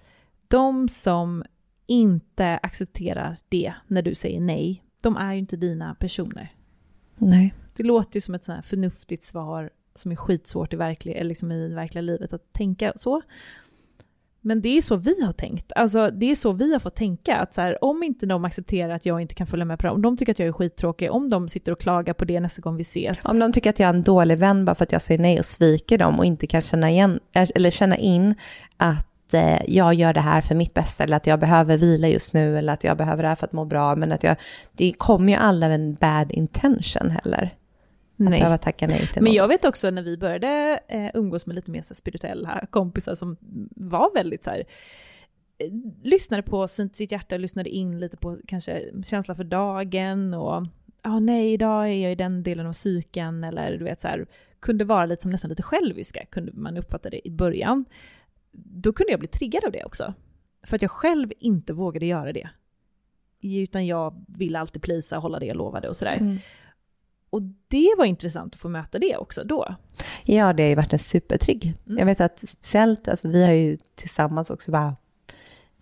de 0.48 0.88
som 0.88 1.44
inte 1.90 2.58
accepterar 2.62 3.36
det 3.48 3.72
när 3.86 4.02
du 4.02 4.14
säger 4.14 4.40
nej, 4.40 4.84
de 5.02 5.16
är 5.16 5.32
ju 5.32 5.38
inte 5.38 5.56
dina 5.56 5.94
personer. 5.94 6.54
Nej. 7.16 7.54
Det 7.76 7.82
låter 7.82 8.16
ju 8.16 8.20
som 8.20 8.34
ett 8.34 8.44
sånt 8.44 8.56
här 8.56 8.62
förnuftigt 8.62 9.24
svar 9.24 9.70
som 9.94 10.12
är 10.12 10.16
skitsvårt 10.16 10.72
i, 10.72 10.76
verklig, 10.76 11.24
liksom 11.24 11.52
i 11.52 11.68
verkliga 11.74 12.02
livet 12.02 12.32
att 12.32 12.52
tänka 12.52 12.92
så. 12.96 13.22
Men 14.40 14.60
det 14.60 14.78
är 14.78 14.82
så 14.82 14.96
vi 14.96 15.24
har 15.24 15.32
tänkt. 15.32 15.72
Alltså 15.76 16.10
det 16.10 16.30
är 16.30 16.34
så 16.34 16.52
vi 16.52 16.72
har 16.72 16.80
fått 16.80 16.94
tänka. 16.94 17.36
Att 17.36 17.54
så 17.54 17.60
här, 17.60 17.84
om 17.84 18.02
inte 18.02 18.26
de 18.26 18.44
accepterar 18.44 18.94
att 18.94 19.06
jag 19.06 19.20
inte 19.20 19.34
kan 19.34 19.46
följa 19.46 19.64
med 19.64 19.78
på 19.78 19.86
det, 19.86 19.92
om 19.92 20.02
de 20.02 20.16
tycker 20.16 20.32
att 20.32 20.38
jag 20.38 20.48
är 20.48 20.52
skittråkig, 20.52 21.12
om 21.12 21.28
de 21.28 21.48
sitter 21.48 21.72
och 21.72 21.80
klagar 21.80 22.14
på 22.14 22.24
det 22.24 22.40
nästa 22.40 22.62
gång 22.62 22.76
vi 22.76 22.82
ses. 22.82 23.24
Om 23.24 23.38
de 23.38 23.52
tycker 23.52 23.70
att 23.70 23.78
jag 23.78 23.88
är 23.90 23.94
en 23.94 24.02
dålig 24.02 24.38
vän 24.38 24.64
bara 24.64 24.74
för 24.74 24.84
att 24.84 24.92
jag 24.92 25.02
säger 25.02 25.20
nej 25.20 25.38
och 25.38 25.44
sviker 25.44 25.98
dem 25.98 26.18
och 26.18 26.24
inte 26.24 26.46
kan 26.46 26.62
känna, 26.62 26.90
igen, 26.90 27.20
eller 27.32 27.70
känna 27.70 27.96
in 27.96 28.34
att 28.76 29.09
eh, 29.34 29.58
jag 29.68 29.94
gör 29.94 30.12
det 30.12 30.20
här 30.20 30.40
för 30.40 30.54
mitt 30.54 30.74
bästa 30.74 31.04
eller 31.04 31.16
att 31.16 31.26
jag 31.26 31.40
behöver 31.40 31.76
vila 31.78 32.08
just 32.08 32.34
nu 32.34 32.58
eller 32.58 32.72
att 32.72 32.84
jag 32.84 32.96
behöver 32.96 33.22
det 33.22 33.28
här 33.28 33.36
för 33.36 33.46
att 33.46 33.52
må 33.52 33.64
bra. 33.64 33.96
Men 33.96 34.12
att 34.12 34.22
jag, 34.22 34.36
det 34.72 34.92
kommer 34.92 35.32
ju 35.32 35.38
alla 35.38 35.68
med 35.68 35.74
en 35.74 35.94
bad 35.94 36.32
intention 36.32 37.10
heller. 37.10 37.42
Att 37.44 38.30
Nej. 38.30 38.38
behöva 38.38 38.58
tacka 38.58 38.86
nej 38.86 38.98
till 38.98 39.08
Men 39.14 39.24
någon. 39.24 39.34
jag 39.34 39.48
vet 39.48 39.64
också 39.64 39.90
när 39.90 40.02
vi 40.02 40.18
började 40.18 40.80
eh, 40.88 41.10
umgås 41.14 41.46
med 41.46 41.56
lite 41.56 41.70
mer 41.70 41.82
så 41.82 41.94
spirituella 41.94 42.66
kompisar 42.70 43.14
som 43.14 43.36
var 43.76 44.14
väldigt 44.14 44.44
så 44.44 44.50
här, 44.50 44.64
eh, 45.58 45.70
lyssnade 46.02 46.42
på 46.42 46.68
sitt 46.68 47.12
hjärta, 47.12 47.36
lyssnade 47.36 47.70
in 47.70 48.00
lite 48.00 48.16
på 48.16 48.38
kanske 48.46 48.82
känsla 49.06 49.34
för 49.34 49.44
dagen 49.44 50.34
och 50.34 50.66
ja 51.02 51.18
nej 51.18 51.52
idag 51.52 51.88
är 51.88 51.92
jag 51.94 52.12
i 52.12 52.14
den 52.14 52.42
delen 52.42 52.66
av 52.66 52.72
psyken 52.72 53.44
eller 53.44 53.78
du 53.78 53.84
vet 53.84 54.00
så 54.00 54.08
här, 54.08 54.26
kunde 54.60 54.84
vara 54.84 55.06
lite 55.06 55.22
som 55.22 55.30
nästan 55.30 55.48
lite 55.48 55.62
själviska, 55.62 56.24
kunde 56.30 56.52
man 56.52 56.76
uppfatta 56.76 57.10
det 57.10 57.28
i 57.28 57.30
början. 57.30 57.84
Då 58.52 58.92
kunde 58.92 59.10
jag 59.10 59.20
bli 59.20 59.28
triggad 59.28 59.64
av 59.64 59.72
det 59.72 59.84
också. 59.84 60.14
För 60.62 60.76
att 60.76 60.82
jag 60.82 60.90
själv 60.90 61.32
inte 61.38 61.72
vågade 61.72 62.06
göra 62.06 62.32
det. 62.32 62.48
Utan 63.42 63.86
jag 63.86 64.24
ville 64.28 64.58
alltid 64.58 64.82
plisa, 64.82 65.16
hålla 65.16 65.38
det 65.38 65.46
jag 65.46 65.56
lovade 65.56 65.88
och 65.88 65.96
sådär. 65.96 66.16
Mm. 66.16 66.38
Och 67.30 67.42
det 67.68 67.94
var 67.98 68.04
intressant 68.04 68.54
att 68.54 68.60
få 68.60 68.68
möta 68.68 68.98
det 68.98 69.16
också 69.16 69.44
då. 69.44 69.74
Ja, 70.24 70.52
det 70.52 70.62
har 70.62 70.68
ju 70.68 70.74
varit 70.74 70.92
en 70.92 70.98
supertrigg. 70.98 71.74
Mm. 71.86 71.98
Jag 71.98 72.06
vet 72.06 72.20
att 72.20 72.48
speciellt, 72.48 73.08
alltså 73.08 73.28
vi 73.28 73.44
har 73.44 73.52
ju 73.52 73.78
tillsammans 73.94 74.50
också 74.50 74.70
bara, 74.70 74.96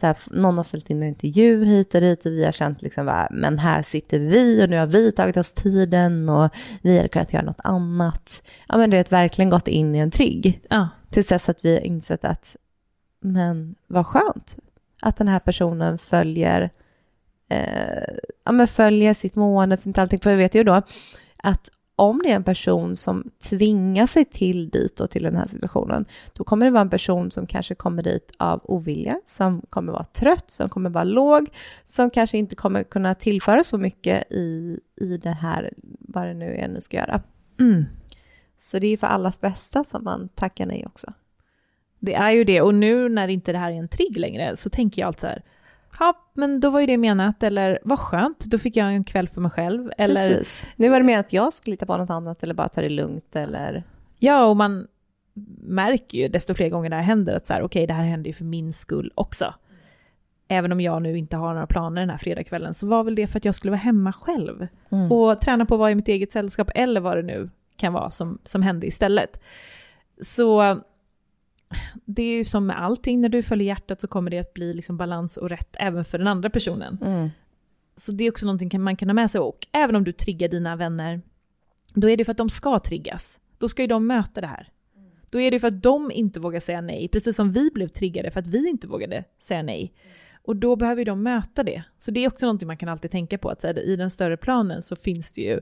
så 0.00 0.06
här, 0.06 0.16
någon 0.30 0.56
har 0.56 0.64
ställt 0.64 0.90
in 0.90 1.02
en 1.02 1.08
intervju 1.08 1.64
hit 1.64 1.94
och 1.94 2.00
dit 2.00 2.26
och 2.26 2.32
vi 2.32 2.44
har 2.44 2.52
känt 2.52 2.82
liksom 2.82 3.06
bara, 3.06 3.28
men 3.30 3.58
här 3.58 3.82
sitter 3.82 4.18
vi 4.18 4.64
och 4.64 4.70
nu 4.70 4.78
har 4.78 4.86
vi 4.86 5.12
tagit 5.12 5.36
oss 5.36 5.52
tiden 5.52 6.28
och 6.28 6.50
vi 6.82 6.96
hade 6.96 7.08
kunnat 7.08 7.32
göra 7.32 7.44
något 7.44 7.60
annat. 7.64 8.42
Ja, 8.68 8.76
men 8.76 8.90
det 8.90 8.96
har 8.96 9.04
verkligen 9.10 9.50
gått 9.50 9.68
in 9.68 9.94
i 9.94 9.98
en 9.98 10.10
trigg. 10.10 10.60
Ja. 10.70 10.88
Tills 11.10 11.26
dess 11.26 11.48
att 11.48 11.64
vi 11.64 11.74
har 11.74 11.80
insett 11.80 12.24
att, 12.24 12.56
men 13.20 13.74
vad 13.86 14.06
skönt 14.06 14.58
att 15.02 15.16
den 15.16 15.28
här 15.28 15.38
personen 15.38 15.98
följer, 15.98 16.70
eh, 17.48 18.16
ja, 18.44 18.52
men 18.52 18.68
följer 18.68 19.14
sitt 19.14 19.34
mående, 19.34 19.76
sitt 19.76 19.98
allting. 19.98 20.20
För 20.20 20.30
vi 20.30 20.36
vet 20.36 20.54
ju 20.54 20.64
då 20.64 20.82
att 21.36 21.70
om 21.96 22.20
det 22.24 22.30
är 22.30 22.36
en 22.36 22.44
person 22.44 22.96
som 22.96 23.30
tvingar 23.38 24.06
sig 24.06 24.24
till 24.24 24.68
dit 24.68 25.00
och 25.00 25.10
till 25.10 25.22
den 25.22 25.36
här 25.36 25.46
situationen, 25.46 26.04
då 26.32 26.44
kommer 26.44 26.66
det 26.66 26.72
vara 26.72 26.80
en 26.80 26.90
person 26.90 27.30
som 27.30 27.46
kanske 27.46 27.74
kommer 27.74 28.02
dit 28.02 28.32
av 28.36 28.60
ovilja, 28.64 29.20
som 29.26 29.62
kommer 29.70 29.92
vara 29.92 30.04
trött, 30.04 30.50
som 30.50 30.68
kommer 30.68 30.90
vara 30.90 31.04
låg, 31.04 31.46
som 31.84 32.10
kanske 32.10 32.38
inte 32.38 32.56
kommer 32.56 32.84
kunna 32.84 33.14
tillföra 33.14 33.64
så 33.64 33.78
mycket 33.78 34.32
i, 34.32 34.80
i 34.96 35.16
det 35.16 35.30
här, 35.30 35.72
vad 36.00 36.26
det 36.26 36.34
nu 36.34 36.54
är 36.54 36.68
ni 36.68 36.80
ska 36.80 36.96
göra. 36.96 37.22
Mm. 37.60 37.84
Så 38.58 38.78
det 38.78 38.86
är 38.86 38.90
ju 38.90 38.96
för 38.96 39.06
allas 39.06 39.40
bästa 39.40 39.84
som 39.84 40.04
man 40.04 40.28
tackar 40.28 40.66
nej 40.66 40.86
också. 40.86 41.12
Det 41.98 42.14
är 42.14 42.30
ju 42.30 42.44
det, 42.44 42.60
och 42.60 42.74
nu 42.74 43.08
när 43.08 43.28
inte 43.28 43.52
det 43.52 43.58
här 43.58 43.72
är 43.72 43.76
en 43.76 43.88
trigg 43.88 44.16
längre 44.16 44.56
så 44.56 44.70
tänker 44.70 45.02
jag 45.02 45.06
alltid 45.06 45.20
så 45.20 45.26
här, 45.26 45.42
ja 45.98 46.14
men 46.34 46.60
då 46.60 46.70
var 46.70 46.80
ju 46.80 46.86
det 46.86 46.96
menat, 46.96 47.42
eller 47.42 47.78
vad 47.82 47.98
skönt, 47.98 48.38
då 48.38 48.58
fick 48.58 48.76
jag 48.76 48.94
en 48.94 49.04
kväll 49.04 49.28
för 49.28 49.40
mig 49.40 49.50
själv, 49.50 49.90
eller 49.98 50.28
Precis. 50.28 50.62
Nu 50.76 50.88
var 50.88 51.00
det 51.00 51.06
med 51.06 51.20
att 51.20 51.32
jag 51.32 51.52
skulle 51.52 51.74
hitta 51.74 51.86
på 51.86 51.96
något 51.96 52.10
annat 52.10 52.42
eller 52.42 52.54
bara 52.54 52.68
ta 52.68 52.80
det 52.80 52.88
lugnt 52.88 53.36
eller... 53.36 53.82
ja, 54.18 54.44
och 54.44 54.56
man 54.56 54.86
märker 55.60 56.18
ju 56.18 56.28
desto 56.28 56.54
fler 56.54 56.68
gånger 56.68 56.90
det 56.90 56.96
här 56.96 57.02
händer 57.02 57.34
att 57.34 57.46
så 57.46 57.52
här, 57.52 57.62
okej 57.62 57.86
det 57.86 57.94
här 57.94 58.04
händer 58.04 58.28
ju 58.28 58.34
för 58.34 58.44
min 58.44 58.72
skull 58.72 59.12
också. 59.14 59.54
Även 60.48 60.72
om 60.72 60.80
jag 60.80 61.02
nu 61.02 61.18
inte 61.18 61.36
har 61.36 61.54
några 61.54 61.66
planer 61.66 62.00
den 62.00 62.10
här 62.10 62.18
fredagskvällen 62.18 62.74
så 62.74 62.86
var 62.86 63.04
väl 63.04 63.14
det 63.14 63.26
för 63.26 63.38
att 63.38 63.44
jag 63.44 63.54
skulle 63.54 63.70
vara 63.70 63.80
hemma 63.80 64.12
själv. 64.12 64.66
Mm. 64.90 65.12
och 65.12 65.40
träna 65.40 65.66
på 65.66 65.74
att 65.74 65.78
vara 65.78 65.90
i 65.90 65.94
mitt 65.94 66.08
eget 66.08 66.32
sällskap 66.32 66.70
eller 66.74 67.00
vad 67.00 67.16
det 67.16 67.22
nu 67.22 67.50
kan 67.78 67.92
vara 67.92 68.10
som, 68.10 68.38
som 68.44 68.62
hände 68.62 68.86
istället. 68.86 69.40
Så 70.20 70.80
det 72.04 72.22
är 72.22 72.36
ju 72.36 72.44
som 72.44 72.66
med 72.66 72.82
allting, 72.82 73.20
när 73.20 73.28
du 73.28 73.42
följer 73.42 73.66
hjärtat 73.66 74.00
så 74.00 74.08
kommer 74.08 74.30
det 74.30 74.38
att 74.38 74.54
bli 74.54 74.72
liksom 74.72 74.96
balans 74.96 75.36
och 75.36 75.48
rätt 75.48 75.76
även 75.78 76.04
för 76.04 76.18
den 76.18 76.26
andra 76.26 76.50
personen. 76.50 76.98
Mm. 77.04 77.30
Så 77.96 78.12
det 78.12 78.24
är 78.24 78.30
också 78.30 78.46
någonting 78.46 78.80
man 78.82 78.96
kan 78.96 79.08
ha 79.08 79.14
med 79.14 79.30
sig 79.30 79.40
och 79.40 79.66
även 79.72 79.96
om 79.96 80.04
du 80.04 80.12
triggar 80.12 80.48
dina 80.48 80.76
vänner, 80.76 81.20
då 81.94 82.10
är 82.10 82.16
det 82.16 82.24
för 82.24 82.32
att 82.32 82.38
de 82.38 82.50
ska 82.50 82.78
triggas. 82.78 83.40
Då 83.58 83.68
ska 83.68 83.82
ju 83.82 83.88
de 83.88 84.06
möta 84.06 84.40
det 84.40 84.46
här. 84.46 84.72
Då 85.30 85.40
är 85.40 85.50
det 85.50 85.60
för 85.60 85.68
att 85.68 85.82
de 85.82 86.10
inte 86.10 86.40
vågar 86.40 86.60
säga 86.60 86.80
nej, 86.80 87.08
precis 87.08 87.36
som 87.36 87.52
vi 87.52 87.70
blev 87.74 87.88
triggade 87.88 88.30
för 88.30 88.40
att 88.40 88.46
vi 88.46 88.68
inte 88.68 88.86
vågade 88.86 89.24
säga 89.38 89.62
nej. 89.62 89.92
Och 90.42 90.56
då 90.56 90.76
behöver 90.76 91.00
ju 91.00 91.04
de 91.04 91.22
möta 91.22 91.62
det. 91.62 91.82
Så 91.98 92.10
det 92.10 92.24
är 92.24 92.28
också 92.28 92.46
någonting 92.46 92.66
man 92.66 92.76
kan 92.76 92.88
alltid 92.88 93.10
tänka 93.10 93.38
på, 93.38 93.50
att 93.50 93.62
här, 93.62 93.78
i 93.78 93.96
den 93.96 94.10
större 94.10 94.36
planen 94.36 94.82
så 94.82 94.96
finns 94.96 95.32
det 95.32 95.40
ju 95.40 95.60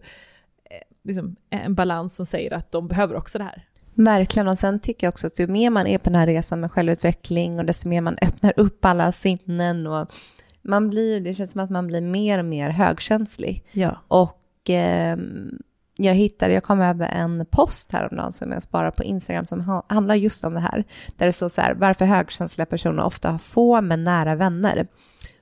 liksom, 1.04 1.37
en 1.50 1.75
balans 1.75 2.16
som 2.16 2.26
säger 2.26 2.54
att 2.54 2.73
de 2.73 2.88
behöver 2.88 3.16
också 3.16 3.38
det 3.38 3.44
här. 3.44 3.64
Verkligen, 3.94 4.49
och 4.49 4.58
sen 4.58 4.80
tycker 4.80 5.06
jag 5.06 5.12
också 5.12 5.26
att 5.26 5.38
ju 5.38 5.46
mer 5.46 5.70
man 5.70 5.87
är 5.87 5.99
på 5.99 6.11
den 6.11 6.18
här 6.18 6.26
resan 6.26 6.61
med 6.61 6.73
självutveckling 6.73 7.58
och 7.58 7.64
desto 7.64 7.88
mer 7.88 8.00
man 8.00 8.16
öppnar 8.23 8.52
upp 8.56 8.85
alla 8.85 9.12
sinnen 9.12 9.87
och 9.87 10.11
man 10.62 10.90
blir, 10.90 11.20
det 11.20 11.35
känns 11.35 11.52
som 11.52 11.61
att 11.61 11.70
man 11.70 11.87
blir 11.87 12.00
mer 12.00 12.38
och 12.38 12.44
mer 12.44 12.70
högkänslig. 12.70 13.64
Ja. 13.73 13.96
Och 14.08 14.40
ehm, 14.68 15.58
jag 15.96 16.14
hittade, 16.14 16.52
jag 16.52 16.62
kom 16.62 16.80
över 16.80 17.08
en 17.08 17.46
post 17.50 17.92
häromdagen 17.92 18.32
som 18.32 18.52
jag 18.52 18.62
sparar 18.62 18.90
på 18.90 19.04
Instagram 19.04 19.46
som 19.46 19.61
ha, 19.61 19.87
handlar 19.88 20.14
just 20.14 20.44
om 20.44 20.54
det 20.54 20.61
här. 20.61 20.85
Där 21.16 21.26
det 21.26 21.32
står 21.32 21.49
så 21.49 21.61
här, 21.61 21.75
varför 21.75 22.04
högkänsliga 22.04 22.66
personer 22.66 23.04
ofta 23.04 23.30
har 23.30 23.38
få 23.38 23.80
men 23.80 24.04
nära 24.04 24.35
vänner. 24.35 24.87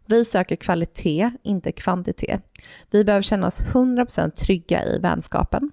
Vi 0.07 0.25
söker 0.25 0.57
kvalitet, 0.57 1.31
inte 1.43 1.73
kvantitet. 1.73 2.43
Vi 2.91 3.05
behöver 3.05 3.23
känna 3.23 3.47
oss 3.47 3.61
100% 3.61 4.31
trygga 4.31 4.85
i 4.85 4.99
vänskapen. 4.99 5.71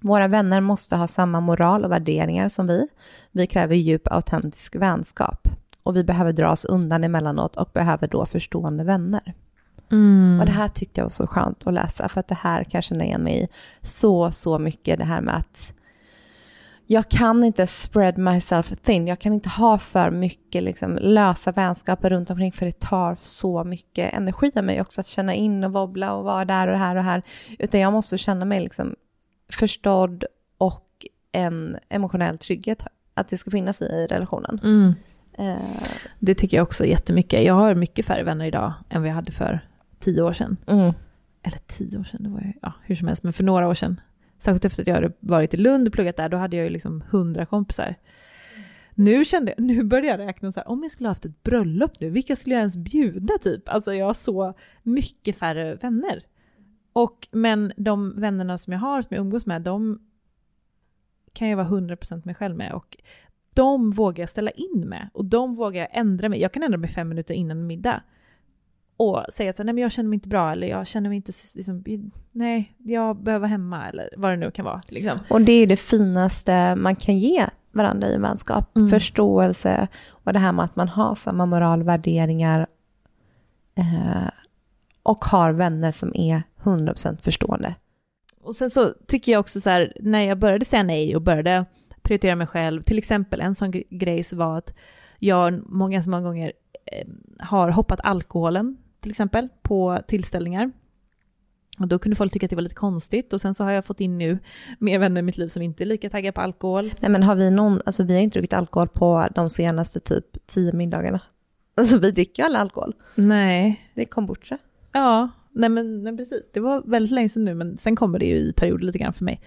Våra 0.00 0.28
vänner 0.28 0.60
måste 0.60 0.96
ha 0.96 1.06
samma 1.06 1.40
moral 1.40 1.84
och 1.84 1.90
värderingar 1.90 2.48
som 2.48 2.66
vi. 2.66 2.88
Vi 3.32 3.46
kräver 3.46 3.74
djup 3.74 4.12
autentisk 4.12 4.76
vänskap. 4.76 5.48
Och 5.82 5.96
vi 5.96 6.04
behöver 6.04 6.32
dra 6.32 6.50
oss 6.52 6.64
undan 6.64 7.04
emellanåt 7.04 7.56
och 7.56 7.70
behöver 7.72 8.08
då 8.08 8.26
förstående 8.26 8.84
vänner. 8.84 9.34
Mm. 9.92 10.40
Och 10.40 10.46
det 10.46 10.52
här 10.52 10.68
tyckte 10.68 11.00
jag 11.00 11.04
var 11.04 11.10
så 11.10 11.26
skönt 11.26 11.66
att 11.66 11.74
läsa 11.74 12.08
för 12.08 12.20
att 12.20 12.28
det 12.28 12.38
här 12.40 12.64
kan 12.64 12.78
jag 12.78 12.84
känna 12.84 13.04
igen 13.04 13.22
mig 13.22 13.42
i 13.42 13.48
så, 13.82 14.30
så 14.30 14.58
mycket. 14.58 14.98
Det 14.98 15.04
här 15.04 15.20
med 15.20 15.36
att 15.36 15.72
jag 16.86 17.08
kan 17.08 17.44
inte 17.44 17.66
spread 17.66 18.18
myself 18.18 18.72
thin. 18.82 19.06
Jag 19.06 19.18
kan 19.18 19.32
inte 19.32 19.48
ha 19.48 19.78
för 19.78 20.10
mycket 20.10 20.62
liksom, 20.62 20.98
lösa 21.00 21.52
vänskaper 21.52 22.10
runt 22.10 22.30
omkring 22.30 22.52
för 22.52 22.66
det 22.66 22.80
tar 22.80 23.16
så 23.20 23.64
mycket 23.64 24.12
energi 24.14 24.52
av 24.56 24.64
mig 24.64 24.80
också 24.80 25.00
att 25.00 25.06
känna 25.06 25.34
in 25.34 25.64
och 25.64 25.72
wobbla 25.72 26.12
och 26.14 26.24
vara 26.24 26.44
där 26.44 26.68
och 26.68 26.78
här 26.78 26.96
och 26.96 27.04
här. 27.04 27.22
Utan 27.58 27.80
jag 27.80 27.92
måste 27.92 28.18
känna 28.18 28.44
mig 28.44 28.60
liksom 28.60 28.94
förstådd 29.52 30.24
och 30.58 30.88
en 31.32 31.76
emotionell 31.88 32.38
trygghet 32.38 32.86
att 33.14 33.28
det 33.28 33.38
ska 33.38 33.50
finnas 33.50 33.82
i 33.82 34.06
relationen. 34.10 34.60
Mm. 34.64 34.94
Eh, 35.38 35.64
Det 36.18 36.34
tycker 36.34 36.56
jag 36.56 36.64
också 36.64 36.84
jättemycket. 36.86 37.42
Jag 37.44 37.54
har 37.54 37.74
mycket 37.74 38.06
färre 38.06 38.22
vänner 38.22 38.44
idag 38.44 38.72
än 38.88 39.02
vad 39.02 39.10
jag 39.10 39.14
hade 39.14 39.32
för 39.32 39.60
tio 39.98 40.22
år 40.22 40.32
sedan. 40.32 40.56
mm. 40.66 40.92
Eller 41.42 41.58
tio 41.66 41.98
år 41.98 42.04
sedan, 42.04 42.22
det 42.22 42.28
var 42.28 42.40
ju, 42.40 42.52
ja, 42.62 42.72
hur 42.82 42.94
som 42.96 43.08
helst, 43.08 43.22
men 43.22 43.32
för 43.32 43.44
några 43.44 43.68
år 43.68 43.74
sedan. 43.74 44.00
Särskilt 44.44 44.64
efter 44.64 44.82
att 44.82 44.86
jag 44.86 44.94
hade 44.94 45.12
varit 45.20 45.54
i 45.54 45.56
Lund 45.56 45.88
och 45.88 45.94
pluggat 45.94 46.16
där, 46.16 46.28
då 46.28 46.36
hade 46.36 46.56
jag 46.56 46.64
ju 46.64 46.70
liksom 46.70 47.04
hundra 47.10 47.46
kompisar. 47.46 47.94
Nu 48.94 49.24
kände 49.24 49.54
jag, 49.56 49.64
nu 49.64 49.84
började 49.84 50.22
jag 50.22 50.28
räkna 50.28 50.52
så 50.52 50.60
här, 50.60 50.68
om 50.68 50.82
jag 50.82 50.92
skulle 50.92 51.08
haft 51.08 51.24
ett 51.24 51.42
bröllop 51.42 52.00
nu, 52.00 52.10
vilka 52.10 52.36
skulle 52.36 52.54
jag 52.54 52.60
ens 52.60 52.76
bjuda 52.76 53.38
typ? 53.38 53.68
Alltså 53.68 53.94
jag 53.94 54.06
har 54.06 54.14
så 54.14 54.54
mycket 54.82 55.36
färre 55.36 55.74
vänner. 55.74 56.22
Och, 56.92 57.28
men 57.30 57.72
de 57.76 58.20
vännerna 58.20 58.58
som 58.58 58.72
jag 58.72 58.80
har, 58.80 59.02
som 59.02 59.14
jag 59.14 59.20
umgås 59.20 59.46
med, 59.46 59.62
de 59.62 59.98
kan 61.32 61.48
jag 61.48 61.56
vara 61.56 61.68
100% 61.68 62.22
mig 62.24 62.34
själv 62.34 62.56
med. 62.56 62.72
Och 62.72 62.96
de 63.54 63.90
vågar 63.90 64.22
jag 64.22 64.30
ställa 64.30 64.50
in 64.50 64.84
med. 64.88 65.08
Och 65.12 65.24
de 65.24 65.54
vågar 65.54 65.80
jag 65.80 65.88
ändra 65.92 66.28
mig. 66.28 66.40
Jag 66.40 66.52
kan 66.52 66.62
ändra 66.62 66.78
mig 66.78 66.90
fem 66.90 67.08
minuter 67.08 67.34
innan 67.34 67.66
middag. 67.66 68.02
Och 68.96 69.24
säga 69.28 69.50
att 69.50 69.58
nej, 69.58 69.66
men 69.66 69.78
jag 69.78 69.92
känner 69.92 70.08
mig 70.08 70.16
inte 70.16 70.28
bra, 70.28 70.52
eller 70.52 70.66
jag 70.66 70.86
känner 70.86 71.08
mig 71.08 71.16
inte, 71.16 71.32
liksom, 71.54 71.84
nej, 72.32 72.74
jag 72.78 73.16
behöver 73.16 73.40
vara 73.40 73.50
hemma, 73.50 73.88
eller 73.88 74.08
vad 74.16 74.32
det 74.32 74.36
nu 74.36 74.50
kan 74.50 74.64
vara. 74.64 74.82
Liksom. 74.88 75.18
Och 75.30 75.40
det 75.40 75.52
är 75.52 75.60
ju 75.60 75.66
det 75.66 75.76
finaste 75.76 76.76
man 76.76 76.96
kan 76.96 77.18
ge 77.18 77.46
varandra 77.72 78.08
i 78.08 78.18
vänskap. 78.18 78.76
Mm. 78.76 78.88
Förståelse 78.88 79.88
och 80.08 80.32
det 80.32 80.38
här 80.38 80.52
med 80.52 80.64
att 80.64 80.76
man 80.76 80.88
har 80.88 81.14
samma 81.14 81.46
moral, 81.46 81.82
värderingar 81.82 82.66
eh, 83.74 84.28
och 85.02 85.24
har 85.24 85.52
vänner 85.52 85.90
som 85.90 86.12
är 86.14 86.42
100% 86.62 87.22
förstående. 87.22 87.74
Och 88.40 88.56
sen 88.56 88.70
så 88.70 88.92
tycker 89.06 89.32
jag 89.32 89.40
också 89.40 89.60
så 89.60 89.70
här, 89.70 89.92
när 90.00 90.20
jag 90.20 90.38
började 90.38 90.64
säga 90.64 90.82
nej 90.82 91.16
och 91.16 91.22
började 91.22 91.64
prioritera 92.02 92.36
mig 92.36 92.46
själv, 92.46 92.82
till 92.82 92.98
exempel 92.98 93.40
en 93.40 93.54
sån 93.54 93.72
grej 93.90 94.22
så 94.22 94.36
var 94.36 94.56
att 94.56 94.74
jag 95.18 95.70
många, 95.70 96.02
så 96.02 96.10
många 96.10 96.22
gånger 96.22 96.52
eh, 96.92 97.06
har 97.38 97.70
hoppat 97.70 98.00
alkoholen, 98.02 98.76
till 99.04 99.10
exempel, 99.10 99.48
på 99.62 99.98
tillställningar. 100.06 100.72
Och 101.78 101.88
då 101.88 101.98
kunde 101.98 102.16
folk 102.16 102.32
tycka 102.32 102.46
att 102.46 102.50
det 102.50 102.56
var 102.56 102.62
lite 102.62 102.74
konstigt 102.74 103.32
och 103.32 103.40
sen 103.40 103.54
så 103.54 103.64
har 103.64 103.70
jag 103.70 103.84
fått 103.84 104.00
in 104.00 104.18
nu 104.18 104.38
mer 104.78 104.98
vänner 104.98 105.18
i 105.18 105.22
mitt 105.22 105.36
liv 105.36 105.48
som 105.48 105.62
inte 105.62 105.84
är 105.84 105.86
lika 105.86 106.10
taggade 106.10 106.32
på 106.32 106.40
alkohol. 106.40 106.94
Nej 107.00 107.10
men 107.10 107.22
har 107.22 107.34
vi 107.34 107.50
någon, 107.50 107.80
alltså 107.86 108.04
vi 108.04 108.14
har 108.14 108.20
inte 108.20 108.38
druckit 108.38 108.52
alkohol 108.52 108.88
på 108.88 109.28
de 109.34 109.50
senaste 109.50 110.00
typ 110.00 110.46
tio 110.46 110.72
middagarna. 110.72 111.20
Alltså 111.76 111.98
vi 111.98 112.10
dricker 112.10 112.42
ju 112.42 112.46
aldrig 112.46 112.60
alkohol. 112.60 112.94
Nej. 113.14 113.90
Det 113.94 114.00
är 114.00 114.06
kombucha. 114.06 114.58
Ja, 114.92 115.30
nej 115.52 115.68
men 115.68 116.02
nej, 116.02 116.16
precis. 116.16 116.50
Det 116.52 116.60
var 116.60 116.82
väldigt 116.86 117.12
länge 117.12 117.28
sedan 117.28 117.44
nu 117.44 117.54
men 117.54 117.76
sen 117.76 117.96
kommer 117.96 118.18
det 118.18 118.26
ju 118.26 118.36
i 118.36 118.52
perioder 118.52 118.86
lite 118.86 118.98
grann 118.98 119.12
för 119.12 119.24
mig. 119.24 119.40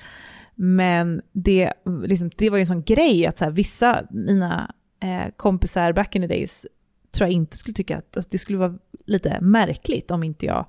Men 0.55 1.21
det, 1.31 1.73
liksom, 2.03 2.29
det 2.37 2.49
var 2.49 2.57
ju 2.57 2.61
en 2.61 2.67
sån 2.67 2.83
grej 2.83 3.25
att 3.25 3.37
så 3.37 3.45
här, 3.45 3.51
vissa 3.51 4.03
mina 4.09 4.73
eh, 5.03 5.33
kompisar 5.37 5.93
back 5.93 6.15
in 6.15 6.21
the 6.21 6.27
days 6.27 6.65
tror 7.11 7.27
jag 7.27 7.33
inte 7.33 7.57
skulle 7.57 7.73
tycka 7.73 7.97
att 7.97 8.17
alltså, 8.17 8.29
det 8.31 8.37
skulle 8.37 8.57
vara 8.57 8.77
lite 9.07 9.41
märkligt 9.41 10.11
om 10.11 10.23
inte 10.23 10.45
jag 10.45 10.65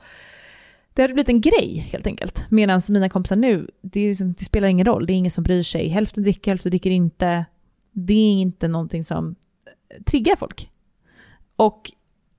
det 0.98 1.02
hade 1.02 1.14
blivit 1.14 1.28
en 1.28 1.40
grej 1.40 1.88
helt 1.92 2.06
enkelt. 2.06 2.46
Medan 2.48 2.80
mina 2.88 3.08
kompisar 3.08 3.36
nu, 3.36 3.68
det, 3.80 4.08
liksom, 4.08 4.32
det, 4.32 4.44
spelar 4.44 4.68
ingen 4.68 4.86
roll, 4.86 5.06
det 5.06 5.12
är 5.12 5.14
ingen 5.14 5.30
som 5.30 5.44
bryr 5.44 5.62
sig. 5.62 5.88
Hälften 5.88 6.22
dricker, 6.22 6.50
hälften 6.50 6.70
dricker 6.70 6.90
inte. 6.90 7.44
Det 7.92 8.12
är 8.12 8.32
inte 8.32 8.68
någonting 8.68 9.04
som 9.04 9.34
eh, 9.66 10.02
triggar 10.02 10.36
folk. 10.36 10.70
Och 11.56 11.92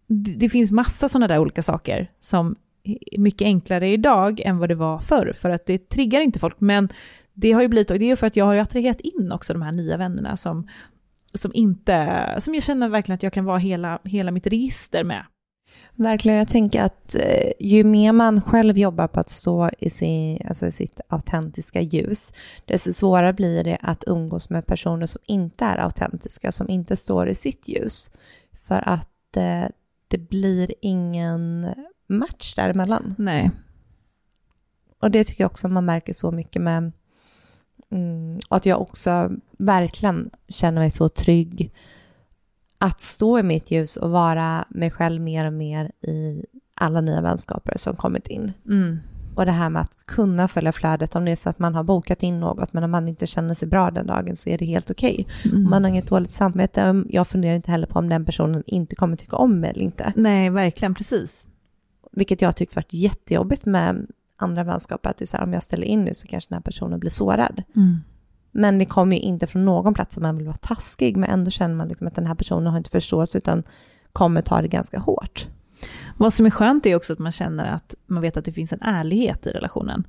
det, 0.08 0.32
det 0.32 0.50
finns 0.50 0.72
massa 0.72 1.10
sådana 1.10 1.28
där 1.28 1.40
olika 1.40 1.64
saker 1.64 2.12
som 2.22 2.56
är 2.84 3.20
mycket 3.20 3.46
enklare 3.46 3.90
idag 3.92 4.40
än 4.40 4.58
vad 4.58 4.70
det 4.70 4.76
var 4.76 5.00
förr, 5.00 5.34
för 5.36 5.50
att 5.50 5.66
det 5.66 5.90
triggar 5.90 6.22
inte 6.22 6.40
folk. 6.40 6.60
Men 6.60 6.90
det 7.34 7.52
har 7.52 7.62
ju 7.62 7.68
blivit, 7.68 7.92
och 7.92 8.00
det 8.00 8.12
är 8.12 8.16
för 8.16 8.28
att 8.28 8.36
jag 8.36 8.46
har 8.46 8.56
attraherat 8.56 9.02
in 9.02 9.32
också 9.32 9.54
de 9.54 9.62
här 9.62 9.72
nya 9.72 9.98
vännerna 9.98 10.38
som, 10.38 10.68
som 11.34 11.52
inte, 11.54 12.36
som 12.40 12.56
jag 12.56 12.64
känner 12.64 12.90
verkligen 12.90 13.16
att 13.16 13.24
jag 13.24 13.34
kan 13.34 13.46
vara 13.46 13.58
hela, 13.58 14.00
hela 14.04 14.32
mitt 14.32 14.48
register 14.48 15.04
med. 15.04 15.26
Verkligen, 15.96 16.38
jag 16.38 16.48
tänker 16.48 16.84
att 16.84 17.16
eh, 17.16 17.52
ju 17.60 17.84
mer 17.84 18.12
man 18.12 18.42
själv 18.42 18.78
jobbar 18.78 19.08
på 19.08 19.20
att 19.20 19.30
stå 19.30 19.70
i 19.80 19.90
sin, 19.90 20.42
alltså 20.48 20.72
sitt 20.72 21.00
autentiska 21.08 21.82
ljus, 21.82 22.34
desto 22.66 22.94
svårare 22.94 23.34
blir 23.34 23.64
det 23.64 23.78
att 23.82 24.04
umgås 24.08 24.50
med 24.50 24.66
personer 24.66 25.06
som 25.06 25.22
inte 25.26 25.66
är 25.66 25.78
autentiska, 25.78 26.52
som 26.52 26.70
inte 26.70 26.98
står 26.98 27.30
i 27.30 27.36
sitt 27.36 27.68
ljus. 27.68 28.12
För 28.68 28.90
att 28.90 29.38
eh, 29.38 29.66
det 30.08 30.18
blir 30.18 30.74
ingen 30.82 31.70
match 32.08 32.56
däremellan. 32.56 33.16
Nej. 33.18 33.52
Och 35.00 35.12
det 35.12 35.24
tycker 35.24 35.44
jag 35.44 35.52
också 35.52 35.68
man 35.68 35.86
märker 35.86 36.14
så 36.14 36.32
mycket 36.32 36.62
med 36.62 36.92
mm, 37.92 38.40
att 38.50 38.66
jag 38.66 38.82
också 38.82 39.32
verkligen 39.58 40.30
känner 40.48 40.82
mig 40.82 40.92
så 40.92 41.10
trygg 41.10 41.72
att 42.80 43.02
stå 43.02 43.40
i 43.40 43.44
mitt 43.44 43.72
ljus 43.72 43.98
och 43.98 44.12
vara 44.12 44.66
mig 44.70 44.92
själv 44.92 45.22
mer 45.22 45.46
och 45.46 45.54
mer 45.54 45.92
i 46.02 46.46
alla 46.74 47.02
nya 47.02 47.22
vänskaper 47.22 47.78
som 47.78 47.96
kommit 47.96 48.28
in. 48.28 48.54
Mm. 48.68 49.00
Och 49.36 49.46
det 49.46 49.52
här 49.52 49.70
med 49.70 49.82
att 49.82 50.06
kunna 50.06 50.48
följa 50.48 50.72
flödet, 50.72 51.16
om 51.16 51.26
det 51.26 51.32
är 51.32 51.36
så 51.36 51.50
att 51.50 51.60
man 51.60 51.76
har 51.76 51.84
bokat 51.84 52.24
in 52.24 52.40
något, 52.40 52.74
men 52.74 52.84
om 52.84 52.92
man 52.92 53.08
inte 53.08 53.28
känner 53.28 53.54
sig 53.54 53.68
bra 53.68 53.92
den 53.92 54.08
dagen 54.08 54.36
så 54.36 54.50
är 54.50 54.58
det 54.58 54.66
helt 54.66 54.92
okej. 54.92 55.28
Okay. 55.28 55.52
Mm. 55.52 55.70
Man 55.70 55.84
har 55.84 55.90
inget 55.90 56.08
dåligt 56.08 56.32
samvete, 56.32 57.04
jag 57.10 57.28
funderar 57.28 57.56
inte 57.56 57.72
heller 57.72 57.88
på 57.88 58.00
om 58.00 58.10
den 58.10 58.26
personen 58.26 58.64
inte 58.66 58.96
kommer 58.96 59.16
tycka 59.16 59.36
om 59.36 59.60
mig 59.60 59.70
eller 59.70 59.82
inte. 59.82 60.14
Nej, 60.16 60.50
verkligen, 60.50 60.96
precis. 60.96 61.46
Vilket 62.12 62.42
jag 62.42 62.56
tyckt 62.56 62.76
varit 62.76 62.94
jättejobbigt 62.94 63.66
med 63.66 64.08
andra 64.38 64.64
vänskaper, 64.64 65.10
att 65.10 65.18
det 65.18 65.24
är 65.24 65.28
så 65.28 65.38
här, 65.38 65.44
om 65.44 65.54
jag 65.54 65.64
ställer 65.64 65.88
in 65.88 66.04
nu 66.04 66.14
så 66.14 66.28
kanske 66.28 66.50
den 66.50 66.56
här 66.56 66.62
personen 66.62 67.00
blir 67.00 67.12
sårad. 67.12 67.64
Mm. 67.76 67.98
Men 68.52 68.80
det 68.80 68.86
kommer 68.86 69.16
ju 69.16 69.22
inte 69.22 69.48
från 69.48 69.66
någon 69.66 69.94
plats 69.94 70.18
att 70.18 70.24
man 70.24 70.38
vill 70.38 70.46
vara 70.46 70.56
taskig, 70.56 71.18
men 71.18 71.30
ändå 71.30 71.52
känner 71.52 71.76
man 71.76 71.88
liksom 71.88 72.08
att 72.08 72.16
den 72.16 72.28
här 72.28 72.36
personen 72.36 72.68
har 72.68 72.78
inte 72.78 72.90
förståelse, 72.90 73.38
utan 73.38 73.64
kommer 74.14 74.42
ta 74.42 74.62
det 74.62 74.68
ganska 74.68 75.00
hårt. 75.00 75.48
Vad 76.18 76.34
som 76.34 76.46
är 76.46 76.50
skönt 76.50 76.86
är 76.86 76.96
också 76.96 77.14
att 77.14 77.20
man 77.20 77.32
känner 77.32 77.72
att 77.72 77.96
man 78.06 78.22
vet 78.22 78.38
att 78.38 78.46
det 78.46 78.52
finns 78.52 78.74
en 78.74 78.82
ärlighet 78.82 79.48
i 79.48 79.50
relationen 79.50 80.08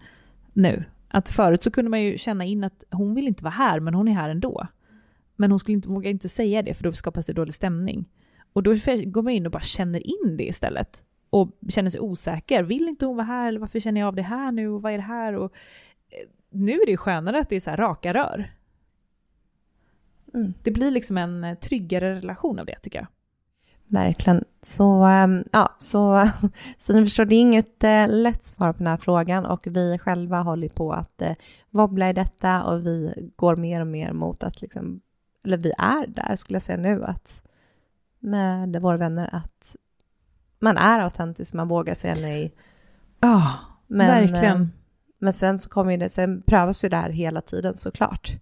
nu. 0.52 0.85
Att 1.09 1.28
förut 1.28 1.62
så 1.62 1.70
kunde 1.70 1.90
man 1.90 2.02
ju 2.02 2.18
känna 2.18 2.44
in 2.44 2.64
att 2.64 2.85
hon 2.90 3.14
vill 3.14 3.28
inte 3.28 3.44
vara 3.44 3.54
här, 3.54 3.80
men 3.80 3.94
hon 3.94 4.09
är 4.09 4.12
här 4.12 4.28
ändå. 4.28 4.66
Men 5.37 5.50
hon 5.50 5.59
skulle 5.59 5.76
inte, 5.76 5.88
våga 5.88 6.11
inte 6.11 6.28
säga 6.28 6.62
det, 6.62 6.75
för 6.75 6.85
då 6.85 6.92
skapas 6.92 7.26
det 7.26 7.32
dålig 7.32 7.54
stämning. 7.54 8.09
Och 8.52 8.62
då 8.62 8.70
går 9.06 9.23
man 9.23 9.32
in 9.32 9.47
och 9.47 9.52
bara 9.52 9.62
känner 9.62 10.06
in 10.06 10.37
det 10.37 10.49
istället. 10.49 11.02
Och 11.30 11.50
känner 11.68 11.90
sig 11.90 12.00
osäker. 12.00 12.62
Vill 12.62 12.88
inte 12.88 13.06
hon 13.06 13.16
vara 13.16 13.26
här? 13.26 13.49
Eller 13.49 13.61
varför 13.61 13.80
känner 13.80 14.00
jag 14.00 14.09
av 14.09 14.14
det 14.14 14.23
här 14.23 14.52
nu? 14.52 14.68
Och 14.68 14.82
vad 14.82 14.92
är 14.92 14.97
det 14.97 15.02
här? 15.02 15.35
Och 15.35 15.52
eh, 16.09 16.29
nu 16.51 16.73
är 16.73 16.87
det 16.87 16.97
skönare 16.97 17.41
att 17.41 17.49
det 17.49 17.57
är 17.57 17.61
så 17.61 17.71
här 17.71 17.77
raka 17.77 18.15
rör. 18.15 18.51
Mm. 20.35 20.55
Det 20.63 20.71
blir 20.71 20.91
liksom 20.91 21.19
en 21.19 21.45
eh, 21.45 21.55
tryggare 21.55 22.15
relation 22.15 22.59
av 22.59 22.67
det, 22.67 22.79
tycker 22.83 22.99
jag. 22.99 23.07
Verkligen. 23.87 24.45
Så, 24.63 25.05
ehm, 25.05 25.45
ja, 25.53 25.77
så, 25.79 26.29
så 26.79 26.93
ni 26.93 27.05
förstår, 27.05 27.25
det 27.25 27.35
är 27.35 27.41
inget 27.41 27.85
äh, 27.85 28.09
lätt 28.09 28.45
svar 28.45 28.73
på 28.73 28.79
den 28.79 28.87
här 28.87 28.97
frågan 28.97 29.47
och 29.47 29.67
vi 29.67 29.99
själva 29.99 30.41
håller 30.43 30.69
på 30.69 30.93
att 30.93 31.23
äh, 31.23 31.33
wobbla 31.71 32.11
i 32.11 32.13
detta 32.13 32.65
och 32.65 32.87
vi 32.87 33.31
går 33.37 33.57
mer 33.57 33.81
och 33.81 33.87
mer 33.87 34.13
mot 34.13 34.43
att 34.43 34.63
liksom, 34.63 35.01
eller 35.45 35.57
vi 35.57 35.73
är 35.79 36.07
där 36.07 36.37
skulle 36.37 36.57
jag 36.57 36.63
säga 36.63 36.79
nu, 36.79 37.05
att 37.05 37.43
med 38.19 38.83
våra 38.83 38.97
vänner 38.97 39.29
att 39.33 39.77
man 40.59 40.77
är 40.77 41.01
autentisk, 41.01 41.55
man 41.55 41.69
vågar 41.69 41.95
säga 41.95 42.15
nej. 42.15 42.55
Ja, 43.21 43.37
oh, 43.37 43.97
verkligen. 43.97 44.73
Men 45.22 45.33
sen 45.33 45.59
så 45.59 45.68
kommer 45.68 45.96
det, 45.96 46.09
sen 46.09 46.42
prövas 46.42 46.85
ju 46.85 46.88
det 46.88 46.96
här 46.96 47.11
hela 47.11 47.40
tiden 47.40 47.76
såklart. 47.76 48.33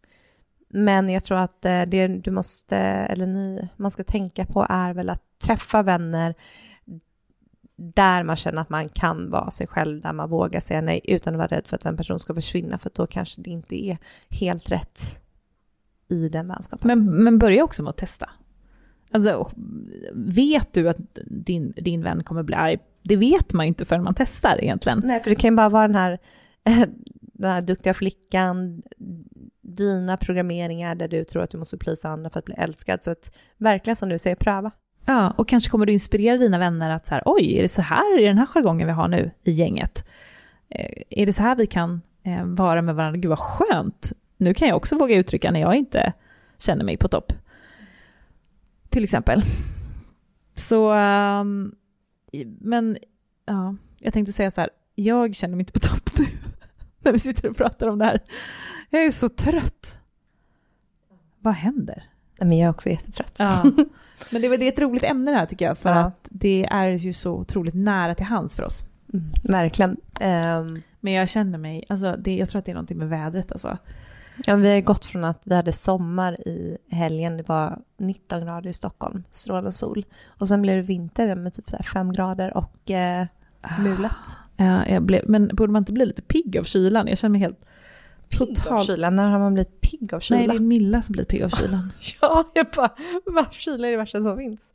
Men 0.68 1.08
jag 1.08 1.24
tror 1.24 1.38
att 1.38 1.62
det 1.62 2.08
du 2.08 2.30
måste, 2.30 2.76
eller 2.76 3.26
ni, 3.26 3.68
man 3.76 3.90
ska 3.90 4.04
tänka 4.04 4.46
på 4.46 4.66
är 4.68 4.94
väl 4.94 5.10
att 5.10 5.22
träffa 5.38 5.82
vänner 5.82 6.34
där 7.76 8.22
man 8.22 8.36
känner 8.36 8.62
att 8.62 8.70
man 8.70 8.88
kan 8.88 9.30
vara 9.30 9.50
sig 9.50 9.66
själv, 9.66 10.00
där 10.00 10.12
man 10.12 10.30
vågar 10.30 10.60
säga 10.60 10.80
nej 10.80 11.00
utan 11.04 11.34
att 11.34 11.38
vara 11.38 11.48
rädd 11.48 11.66
för 11.66 11.76
att 11.76 11.84
en 11.84 11.96
person 11.96 12.18
ska 12.18 12.34
försvinna, 12.34 12.78
för 12.78 12.90
då 12.94 13.06
kanske 13.06 13.40
det 13.40 13.50
inte 13.50 13.84
är 13.84 13.98
helt 14.28 14.70
rätt 14.70 15.18
i 16.08 16.28
den 16.28 16.48
vänskapen. 16.48 16.88
Men, 16.88 17.24
men 17.24 17.38
börja 17.38 17.64
också 17.64 17.82
med 17.82 17.90
att 17.90 17.96
testa. 17.96 18.30
Alltså, 19.10 19.50
vet 20.14 20.72
du 20.72 20.88
att 20.88 20.96
din, 21.24 21.72
din 21.76 22.02
vän 22.02 22.24
kommer 22.24 22.42
bli 22.42 22.54
arg? 22.54 22.78
Det 23.02 23.16
vet 23.16 23.52
man 23.52 23.66
ju 23.66 23.68
inte 23.68 23.84
förrän 23.84 24.04
man 24.04 24.14
testar 24.14 24.58
egentligen. 24.62 25.02
Nej, 25.04 25.22
för 25.22 25.30
det 25.30 25.36
kan 25.36 25.50
ju 25.50 25.56
bara 25.56 25.68
vara 25.68 25.86
den 25.86 25.96
här, 25.96 26.18
den 27.20 27.50
här 27.50 27.62
duktiga 27.62 27.94
flickan, 27.94 28.82
dina 29.60 30.16
programmeringar 30.16 30.94
där 30.94 31.08
du 31.08 31.24
tror 31.24 31.42
att 31.42 31.50
du 31.50 31.58
måste 31.58 31.78
plisa 31.78 32.08
andra 32.08 32.30
för 32.30 32.38
att 32.38 32.44
bli 32.44 32.54
älskad. 32.54 33.02
Så 33.02 33.10
att 33.10 33.36
verkligen 33.56 33.96
som 33.96 34.08
du 34.08 34.18
säger, 34.18 34.36
pröva. 34.36 34.70
Ja, 35.06 35.30
och 35.30 35.48
kanske 35.48 35.70
kommer 35.70 35.86
du 35.86 35.92
inspirera 35.92 36.36
dina 36.36 36.58
vänner 36.58 36.90
att 36.90 37.06
så 37.06 37.14
här, 37.14 37.22
oj, 37.26 37.58
är 37.58 37.62
det 37.62 37.68
så 37.68 37.82
här 37.82 38.20
i 38.20 38.24
den 38.24 38.38
här 38.38 38.46
jargongen 38.46 38.86
vi 38.86 38.92
har 38.92 39.08
nu 39.08 39.30
i 39.44 39.50
gänget? 39.50 40.04
Eh, 40.68 41.02
är 41.10 41.26
det 41.26 41.32
så 41.32 41.42
här 41.42 41.56
vi 41.56 41.66
kan 41.66 42.02
eh, 42.22 42.44
vara 42.44 42.82
med 42.82 42.94
varandra? 42.94 43.18
Gud 43.18 43.28
vad 43.28 43.38
skönt! 43.38 44.12
Nu 44.36 44.54
kan 44.54 44.68
jag 44.68 44.76
också 44.76 44.98
våga 44.98 45.16
uttrycka 45.16 45.50
när 45.50 45.60
jag 45.60 45.74
inte 45.74 46.12
känner 46.58 46.84
mig 46.84 46.96
på 46.96 47.08
topp. 47.08 47.32
Till 48.88 49.04
exempel. 49.04 49.42
Så, 50.54 50.92
ehm, 50.92 51.74
men 52.60 52.98
ja, 53.46 53.76
jag 53.98 54.12
tänkte 54.12 54.32
säga 54.32 54.50
så 54.50 54.60
här, 54.60 54.70
jag 54.94 55.34
känner 55.34 55.56
mig 55.56 55.62
inte 55.62 55.72
på 55.72 55.78
topp 55.78 56.18
nu 56.18 56.26
när 57.02 57.12
vi 57.12 57.18
sitter 57.18 57.50
och 57.50 57.56
pratar 57.56 57.88
om 57.88 57.98
det 57.98 58.04
här. 58.04 58.20
Jag 58.90 59.04
är 59.04 59.10
så 59.10 59.28
trött. 59.28 59.96
Vad 61.40 61.54
händer? 61.54 62.04
Men 62.38 62.58
jag 62.58 62.66
är 62.66 62.70
också 62.70 62.88
jättetrött. 62.88 63.34
Ja. 63.36 63.62
Men 64.30 64.42
det, 64.42 64.56
det 64.56 64.64
är 64.64 64.72
ett 64.72 64.78
roligt 64.78 65.04
ämne 65.04 65.30
det 65.30 65.36
här 65.36 65.46
tycker 65.46 65.64
jag, 65.64 65.78
för 65.78 65.90
ja. 65.90 65.96
att 65.96 66.28
det 66.30 66.66
är 66.70 66.88
ju 66.88 67.12
så 67.12 67.32
otroligt 67.32 67.74
nära 67.74 68.14
till 68.14 68.26
hands 68.26 68.56
för 68.56 68.62
oss. 68.62 68.82
Mm, 69.12 69.32
verkligen. 69.42 69.90
Um, 70.20 70.82
Men 71.00 71.12
jag 71.12 71.28
känner 71.28 71.58
mig, 71.58 71.84
alltså 71.88 72.16
det, 72.18 72.36
jag 72.36 72.50
tror 72.50 72.58
att 72.58 72.64
det 72.64 72.72
är 72.72 72.74
någonting 72.74 72.98
med 72.98 73.08
vädret 73.08 73.52
alltså. 73.52 73.78
Ja, 74.46 74.56
vi 74.56 74.74
har 74.74 74.80
gått 74.80 75.04
från 75.04 75.24
att 75.24 75.40
vi 75.44 75.54
hade 75.54 75.72
sommar 75.72 76.48
i 76.48 76.78
helgen, 76.90 77.36
det 77.36 77.48
var 77.48 77.78
19 77.98 78.44
grader 78.44 78.70
i 78.70 78.72
Stockholm, 78.72 79.24
strålande 79.30 79.72
sol. 79.72 80.04
Och 80.26 80.48
sen 80.48 80.62
blev 80.62 80.76
det 80.76 80.82
vinter 80.82 81.34
med 81.34 81.54
typ 81.54 81.86
5 81.86 82.12
grader 82.12 82.56
och 82.56 82.90
eh, 82.90 83.26
mulet. 83.78 84.12
Ja, 84.60 84.86
jag 84.86 85.02
blev, 85.02 85.28
men 85.28 85.48
borde 85.48 85.72
man 85.72 85.82
inte 85.82 85.92
bli 85.92 86.06
lite 86.06 86.22
pigg 86.22 86.58
av 86.58 86.64
kylan? 86.64 87.08
Jag 87.08 87.18
känner 87.18 87.32
mig 87.32 87.40
helt 87.40 87.64
Pigg 88.28 88.58
av 88.66 88.84
kylan? 88.84 89.16
När 89.16 89.30
har 89.30 89.38
man 89.38 89.54
blivit 89.54 89.80
pigg 89.80 90.14
av 90.14 90.20
kylan? 90.20 90.38
Nej, 90.38 90.48
det 90.48 90.54
är 90.54 90.60
Milla 90.60 91.02
som 91.02 91.12
blir 91.12 91.24
pigg 91.24 91.42
av 91.42 91.48
kylan. 91.48 91.92
ja, 92.20 92.50
jag 92.54 92.66
bara, 93.26 93.52
kyla 93.52 93.86
är 93.86 93.90
det 93.90 93.96
värsta 93.96 94.22
som 94.22 94.36
finns. 94.36 94.72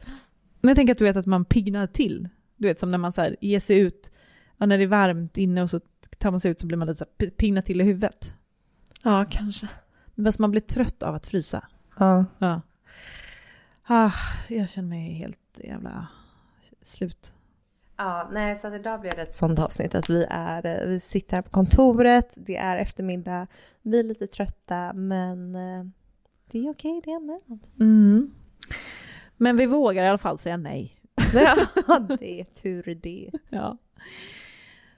Men 0.62 0.70
jag 0.70 0.76
tänker 0.76 0.92
att 0.92 0.98
du 0.98 1.06
vet 1.06 1.18
att 1.18 1.26
man 1.26 1.46
piggnar 1.46 1.88
till. 1.88 2.30
Du 2.58 2.68
vet 2.68 2.80
som 2.80 2.92
när 2.92 2.98
man 2.98 3.12
så 3.12 3.22
här 3.22 3.36
ger 3.42 3.60
sig 3.60 3.80
ut, 3.80 4.12
och 4.58 4.68
när 4.68 4.78
det 4.78 4.84
är 4.84 4.88
varmt 4.88 5.38
inne 5.38 5.62
och 5.62 5.70
så 5.70 5.80
tar 6.18 6.32
man 6.32 6.40
sig 6.40 6.52
ut 6.52 6.60
så 6.60 6.68
blir 6.68 6.78
man 6.78 6.88
lite 6.88 6.98
så 6.98 7.06
här 7.20 7.30
piggnar 7.30 7.62
till 7.62 7.82
i 7.82 7.84
huvudet. 7.84 8.34
Ja, 9.04 9.26
kanske. 9.30 9.68
Men 10.16 10.34
man 10.40 10.52
blir 10.52 10.62
trött 10.62 11.04
av 11.04 11.16
att 11.16 11.26
frysa. 11.26 11.68
Ja. 12.00 12.26
ja. 12.38 12.62
Ah, 13.84 14.12
jag 14.50 14.70
känner 14.70 14.90
mig 14.90 15.14
helt 15.14 15.60
jävla 15.64 16.08
slut. 16.82 17.33
Ja, 18.04 18.30
nej, 18.32 18.58
så 18.58 18.68
att 18.68 18.74
idag 18.74 19.02
blir 19.02 19.12
det 19.16 19.22
ett 19.22 19.36
sånt 19.36 19.60
avsnitt 19.60 19.96
att 19.96 20.10
vi, 20.10 20.26
är, 20.30 20.66
eh, 20.66 20.88
vi 20.88 21.00
sitter 21.00 21.36
här 21.38 21.42
på 21.42 21.50
kontoret, 21.50 22.32
det 22.36 22.58
är 22.58 22.78
eftermiddag, 22.78 23.48
vi 23.82 24.00
är 24.00 24.04
lite 24.04 24.28
trötta, 24.28 24.94
men 24.94 25.56
eh, 25.56 25.86
det 26.52 26.60
är 26.60 26.70
okej 26.70 27.02
det 27.06 27.20
med. 27.20 27.60
Mm. 27.80 28.32
Men 29.38 29.58
vi 29.58 29.66
vågar 29.66 30.04
i 30.04 30.08
alla 30.08 30.18
fall 30.18 30.38
säga 30.38 30.58
nej. 30.58 31.00
ja, 31.88 32.00
det 32.00 32.40
är 32.40 32.44
tur 32.44 33.00
det. 33.04 33.30
Ja. 33.50 33.78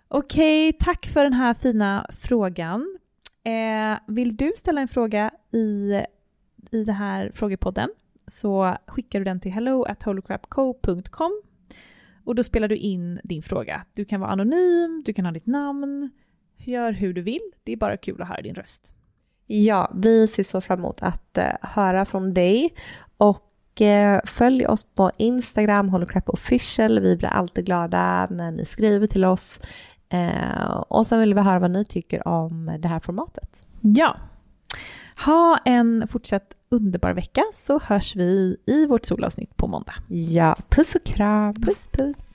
Okej, 0.08 0.74
tack 0.74 1.06
för 1.06 1.24
den 1.24 1.34
här 1.34 1.54
fina 1.54 2.08
frågan. 2.10 2.98
Eh, 3.44 4.00
vill 4.08 4.36
du 4.36 4.54
ställa 4.58 4.82
en 4.82 4.88
fråga 4.88 5.32
i, 5.52 5.94
i 6.72 6.84
den 6.84 6.96
här 6.96 7.32
frågepodden 7.36 7.90
så 8.28 8.78
skickar 8.88 9.20
du 9.20 9.26
den 9.26 9.40
till 9.40 9.52
hello 9.52 9.84
at 9.84 10.04
holycrapco.com 10.04 11.42
och 12.26 12.36
då 12.36 12.44
spelar 12.44 12.68
du 12.68 12.76
in 12.76 13.20
din 13.24 13.42
fråga. 13.42 13.86
Du 13.94 14.06
kan 14.06 14.22
vara 14.22 14.32
anonym, 14.32 15.04
du 15.06 15.14
kan 15.14 15.26
ha 15.26 15.32
ditt 15.32 15.46
namn, 15.46 16.10
gör 16.58 16.92
hur 16.92 17.14
du 17.14 17.22
vill. 17.22 17.52
Det 17.64 17.72
är 17.72 17.78
bara 17.78 17.98
kul 17.98 18.22
att 18.22 18.28
höra 18.28 18.42
din 18.42 18.56
röst. 18.56 18.94
Ja, 19.48 19.92
vi 19.96 20.28
ser 20.28 20.44
så 20.44 20.62
fram 20.62 20.80
emot 20.80 21.02
att 21.02 21.38
uh, 21.38 21.44
höra 21.62 22.06
från 22.06 22.34
dig 22.34 22.74
och 23.18 23.82
uh, 23.82 24.20
följ 24.26 24.66
oss 24.68 24.84
på 24.84 25.12
Instagram, 25.18 25.90
Holocrap 25.90 26.30
official. 26.30 27.00
Vi 27.00 27.18
blir 27.18 27.30
alltid 27.30 27.66
glada 27.66 28.28
när 28.32 28.52
ni 28.52 28.66
skriver 28.66 29.08
till 29.08 29.26
oss. 29.26 29.60
Uh, 30.14 30.76
och 30.76 31.08
sen 31.08 31.20
vill 31.20 31.34
vi 31.34 31.42
höra 31.42 31.60
vad 31.60 31.72
ni 31.72 31.86
tycker 31.86 32.28
om 32.28 32.78
det 32.80 32.88
här 32.88 33.00
formatet. 33.00 33.50
Ja. 33.82 34.18
Ha 35.26 35.58
en 35.66 36.08
fortsatt 36.08 36.54
underbar 36.76 37.14
vecka 37.14 37.44
så 37.54 37.80
hörs 37.80 38.16
vi 38.16 38.58
i 38.66 38.88
vårt 38.88 39.06
solavsnitt 39.06 39.58
på 39.58 39.68
måndag. 39.68 39.94
Ja, 40.08 40.56
puss 40.70 40.96
och 40.96 41.04
kram. 41.06 41.54
Puss 41.54 41.90
puss. 41.92 42.35